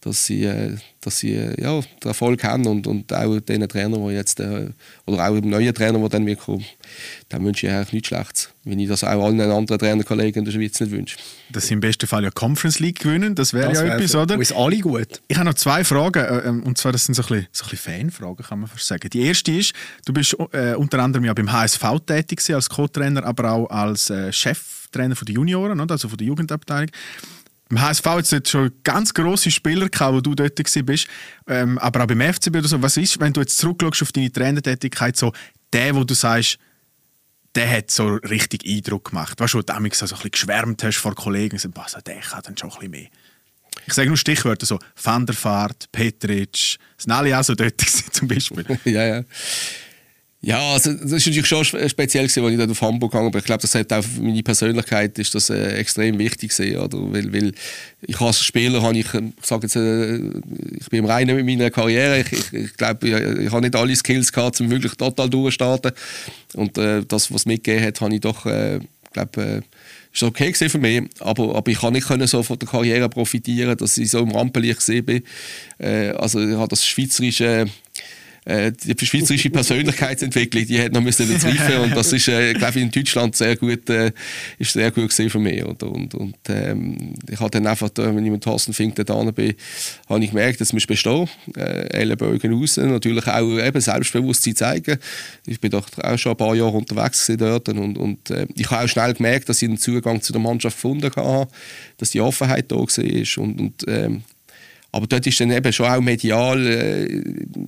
[0.00, 3.98] dass sie, äh, dass sie äh, ja, den Erfolg haben und, und auch den Trainer,
[3.98, 4.68] die jetzt, äh,
[5.06, 6.64] oder auch dem neuen Trainer, der dann wird kommen,
[7.28, 8.48] dann wünsche ich eigentlich nichts Schlechtes.
[8.64, 11.16] Wenn ich das auch allen anderen Trainerkollegen in der Schweiz nicht wünsche.
[11.50, 14.22] Dass sie im besten Fall ja Conference League gewinnen, das wäre ja wär etwas, für,
[14.22, 14.38] oder?
[14.38, 15.20] Ist alle gut.
[15.28, 17.70] Ich habe noch zwei Fragen, ähm, und zwar das sind so ein bisschen, so ein
[17.70, 19.08] bisschen Fanfragen, kann man fast sagen.
[19.10, 19.72] Die erste ist,
[20.04, 24.32] du bist äh, unter anderem ja beim HSV tätig als Co-Trainer, aber auch als äh,
[24.32, 26.90] Cheftrainer von den Junioren, also von der Jugendabteilung.
[27.70, 30.54] Im HSV hat es schon ganz grosse Spieler gehabt, wo du dort
[30.86, 31.06] bist.
[31.46, 32.82] Ähm, aber auch beim FCB oder so.
[32.82, 35.32] Was ist, wenn du jetzt zurückschaust auf deine Trainertätigkeit, so
[35.72, 36.58] der, wo du sagst,
[37.54, 39.38] der hat so richtig Eindruck gemacht.
[39.40, 42.20] Weißt du, wo du damals so ein bisschen geschwärmt hast vor Kollegen und gesagt, der
[42.20, 43.08] kann dann schon ein bisschen mehr.
[43.86, 47.80] Ich sage nur Stichwörter so Van der Vaart, Petric, sind alle auch so dort
[48.12, 48.64] zum Beispiel.
[48.84, 49.24] ja, ja.
[50.48, 53.40] Ja, also das ist natürlich schon speziell gewesen, als ich dort auf Hamburg gegangen bin.
[53.40, 56.96] Ich glaube, das hat auch für meine Persönlichkeit ist das äh, extrem wichtig gewesen, oder?
[57.12, 57.52] Weil, weil
[58.00, 61.70] ich als Spieler habe ich, ich sage jetzt, äh, ich bin im Reinen mit meiner
[61.70, 62.20] Karriere.
[62.20, 65.92] Ich, ich, ich glaube, ich, ich habe nicht alle Skills gehabt, um wirklich total durchzustarten.
[66.54, 68.80] Und äh, das, was mitgegeben hat, habe ich doch, äh,
[69.12, 69.60] glaube äh,
[70.14, 73.76] ist okay für mich, aber, aber ich kann nicht können so von der Karriere profitieren,
[73.76, 75.22] dass ich so im Rampenlicht gesehen bin.
[75.78, 77.66] Äh, also ich habe das schweizerische
[78.48, 82.82] äh, die schweizerische Persönlichkeitsentwicklung, die hat noch müssen reifen und das ist, äh, glaube ich,
[82.82, 84.10] in Deutschland sehr gut, äh,
[84.58, 85.62] ist sehr gut gesehen mich.
[85.62, 85.86] Oder?
[85.86, 89.54] Und, und ähm, ich habe dann einfach, wenn ich mit Thorsten Fink da bin,
[90.08, 94.98] habe ich gemerkt, dass wir bestehen, äh, Ellenbogen raus, natürlich auch eben Selbstbewusstsein zeigen.
[95.46, 98.84] Ich bin doch auch schon ein paar Jahre unterwegs dort und, und äh, ich habe
[98.84, 101.48] auch schnell gemerkt, dass ich einen Zugang zu der Mannschaft gefunden habe,
[101.98, 104.22] dass die Offenheit da war und, und ähm,
[104.92, 107.22] aber dort ist dann eben schon auch medial äh,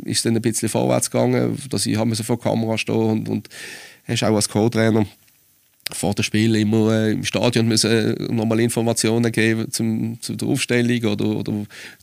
[0.05, 3.49] ist dann ein bisschen vorwärts gegangen, dass ich habe vor der Kamera stehen und, und
[4.07, 5.07] hast auch als Co-Trainer
[5.93, 10.49] vor dem Spiel immer äh, im Stadion müssen äh, nochmal Informationen geben zum, zu der
[10.49, 11.53] Aufstellung oder, oder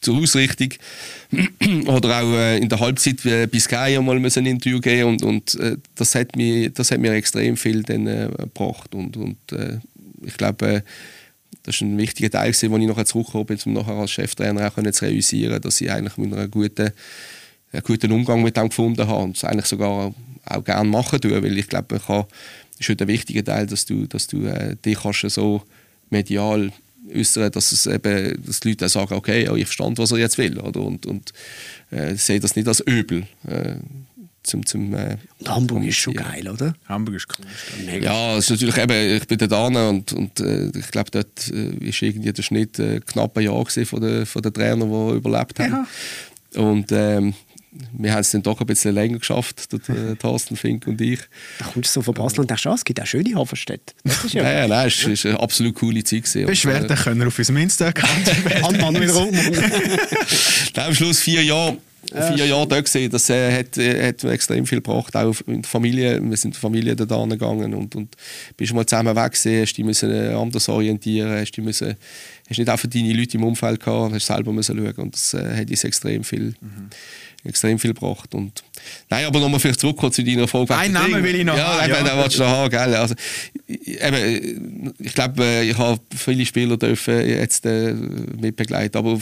[0.02, 0.74] zur Ausrichtung.
[1.88, 5.24] oder auch äh, in der Halbzeit äh, bei Sky mal müssen ein Interview geben und,
[5.24, 8.94] und äh, das, hat mir, das hat mir extrem viel dann, äh, gebracht.
[8.94, 9.38] Und, und
[10.26, 10.84] ich glaube,
[11.68, 14.68] das war ein wichtiger Teil, gewesen, wo ich nachher zurückgekommen bin, um nachher als Cheftrainer
[14.68, 16.92] auch zu realisieren, dass ich eigentlich mit einem guten,
[17.74, 20.16] einen guten Umgang mit dem gefunden habe und es eigentlich sogar
[20.46, 22.26] auch gerne machen tue, weil ich glaube, das
[22.80, 25.62] ist ein wichtiger Teil, dass du, dass du äh, dich kannst so
[26.10, 26.72] medial
[27.14, 30.20] äußern, dass es eben, dass die Leute auch sagen, okay, ja, ich verstand, was er
[30.20, 30.80] jetzt will, oder?
[30.80, 31.34] und, und
[31.92, 33.28] äh, sehe das nicht als Übel.
[33.46, 33.76] Äh,
[34.48, 36.74] zum, zum äh, und Hamburg ist schon geil, oder?
[36.88, 38.02] Hamburg ist cool.
[38.02, 41.88] Ja, es ist natürlich eben, ich bin da und, und äh, ich glaube, dort äh,
[41.88, 45.60] ist irgendwie der Schnitt äh, knapp ein Jahr von den von der Trainern, die überlebt
[45.60, 45.86] haben.
[46.54, 46.62] Ja.
[46.62, 47.34] Und ähm,
[47.92, 51.20] wir haben es dann doch ein bisschen länger geschafft, der, Thorsten Fink und ich.
[51.60, 53.94] Da kommst du so von Basel und denkst, ah, es gibt auch schöne Hafenstädte.
[54.30, 56.24] Ja nein, nein, es war eine absolut coole Zeit.
[56.24, 58.64] Beschwerden äh, können wir auf unserem Insta-Account.
[58.64, 59.52] An Manuel Roman.
[60.76, 63.12] Am Schluss vier Jahre vier Jahre dort gesehen.
[63.12, 66.22] Das äh, hat, äh, hat extrem viel gebracht, auch in der Familie.
[66.22, 68.16] Wir sind in der Familie da gegangen und, und
[68.56, 71.96] bist mal zusammen weg gewesen, hast dich müssen äh, anders orientieren, hast, dich müssen,
[72.50, 75.58] hast nicht einfach deine Leute im Umfeld gehabt, hast selber müssen schauen und das äh,
[75.58, 76.90] hat uns extrem viel mhm
[77.48, 78.34] extrem viel gebracht.
[78.36, 78.64] Und,
[79.10, 80.76] nein, aber nochmal vielleicht zurück zu deiner Frage.
[80.76, 81.90] Ein Name will ich noch ja, haben.
[81.90, 82.96] Ja, den willst du noch haben, gell?
[82.96, 83.16] Also,
[83.68, 89.20] eben, ich glaube, äh, ich habe viele Spieler dürfen jetzt äh, mitbegleiten, aber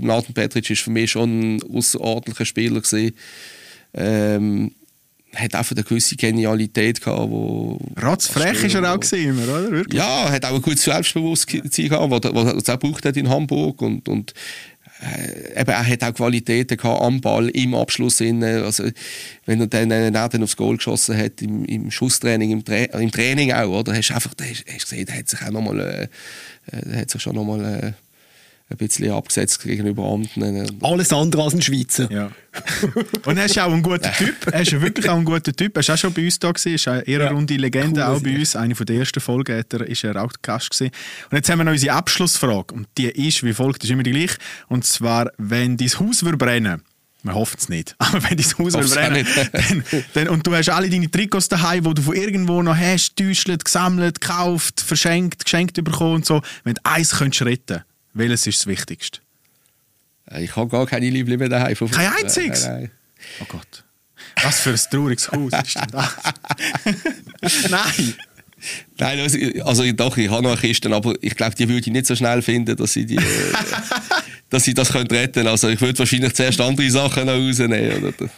[0.00, 3.14] Nathan Petric ist für mich schon ein außerordentlicher Spieler gewesen.
[3.94, 4.72] Ähm,
[5.34, 7.78] hat einfach eine gewisse Genialität gehabt, wo...
[7.96, 9.70] Ratzfrech ist er auch gesehen immer, oder?
[9.70, 9.98] Wirklich?
[9.98, 14.08] Ja, hat auch ein gutes Selbstbewusstsein gehabt, was er auch braucht hat in Hamburg und,
[14.08, 14.34] und
[15.02, 18.20] eben, er hat auch Qualitäten gehabt am Ball, im Abschluss.
[18.20, 18.62] Innen.
[18.62, 18.84] Also,
[19.46, 23.10] wenn er dann, äh, dann aufs Goal geschossen hat, im, im Schusstraining, im, Tra im,
[23.10, 23.94] Training auch, oder?
[23.94, 26.08] Hast du einfach, hast, hast gesehen, er hat sich auch nochmal, äh,
[26.76, 27.92] äh hat sich schon nochmal äh,
[28.72, 30.78] ein bisschen abgesetzt gegenüber anderen.
[30.82, 32.10] Alles andere als ein Schweizer.
[32.10, 32.30] Ja.
[33.24, 34.34] Und er ist auch ein guter Typ.
[34.50, 35.76] Er ist wirklich auch ein guter Typ.
[35.76, 36.68] Er ist auch schon bei uns da gewesen.
[36.68, 38.56] Er ist eine ehrenrunde Legende cool, auch bei uns.
[38.56, 40.92] Eine von der ersten Folgen hat er, ist er auch Gast gewesen.
[41.30, 42.74] Und jetzt haben wir noch unsere Abschlussfrage.
[42.74, 44.36] Und die ist wie folgt, das ist immer die gleiche.
[44.68, 46.82] Und zwar, wenn dein Haus würde brennen,
[47.22, 47.94] wir hoffen es nicht.
[47.98, 51.84] Aber wenn dein Haus würde brennen, dann, dann, und du hast alle deine Trikots daheim,
[51.84, 56.42] die du von irgendwo noch hast, getäuscht, gesammelt, gekauft, verschenkt, geschenkt bekommen und so.
[56.64, 57.82] Wenn du eins könntest retten
[58.14, 59.20] welches ist das Wichtigste?
[60.30, 61.74] Äh, ich habe gar keine Lieblinge daheim.
[61.74, 62.64] Kein einziges?
[62.64, 62.90] Nein, nein.
[63.40, 63.84] Oh Gott.
[64.42, 67.70] Was für ein trauriges Haus ist denn das?
[67.70, 68.14] nein.
[68.98, 71.86] Nein, also, also doch, ich habe noch eine Kiste, aber ich glaube, die würde ich
[71.88, 73.20] nicht so schnell finden, dass ich, die, äh,
[74.50, 75.50] dass ich das könnte retten könnte.
[75.50, 78.04] Also ich würde wahrscheinlich zuerst andere Sachen noch rausnehmen.
[78.04, 78.12] Oder?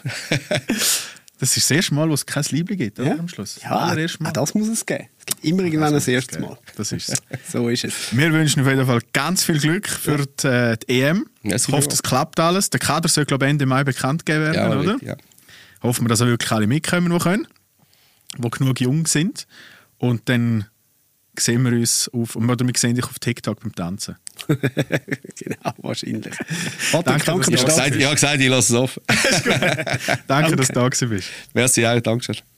[1.45, 3.18] Das ist das erste Mal, wo es kein Liebling gibt, oder?
[3.18, 3.61] Am Schluss.
[3.62, 4.32] Ja, Mal.
[4.32, 5.09] das muss es geben.
[5.18, 6.57] Es gibt immer irgendwann das, erste Mal.
[6.74, 7.22] Das ist es.
[7.53, 8.16] so ist es.
[8.16, 11.26] Wir wünschen auf jeden Fall ganz viel Glück für die, äh, die EM.
[11.42, 12.70] Ja, ich hoffe, das klappt alles.
[12.70, 14.97] Der Kader soll, glaube ich, Ende Mai bekannt gegeben werden, ja, oder?
[15.05, 15.16] Ja.
[15.82, 17.47] Hoffen wir, dass auch wirklich alle mitkommen, die können,
[18.38, 19.47] die genug jung sind.
[19.99, 20.64] Und dann
[21.39, 24.16] sehen wir uns auf, oder wir sehen dich auf TikTok beim Tanzen.
[24.47, 26.35] genau, wahrscheinlich.
[26.93, 29.03] Patrick, danke, danke dass du gesagt, Ich habe gesagt, ich lasse es offen.
[30.26, 31.28] danke, dass du da bist.
[31.53, 32.53] Merci auch, danke schön.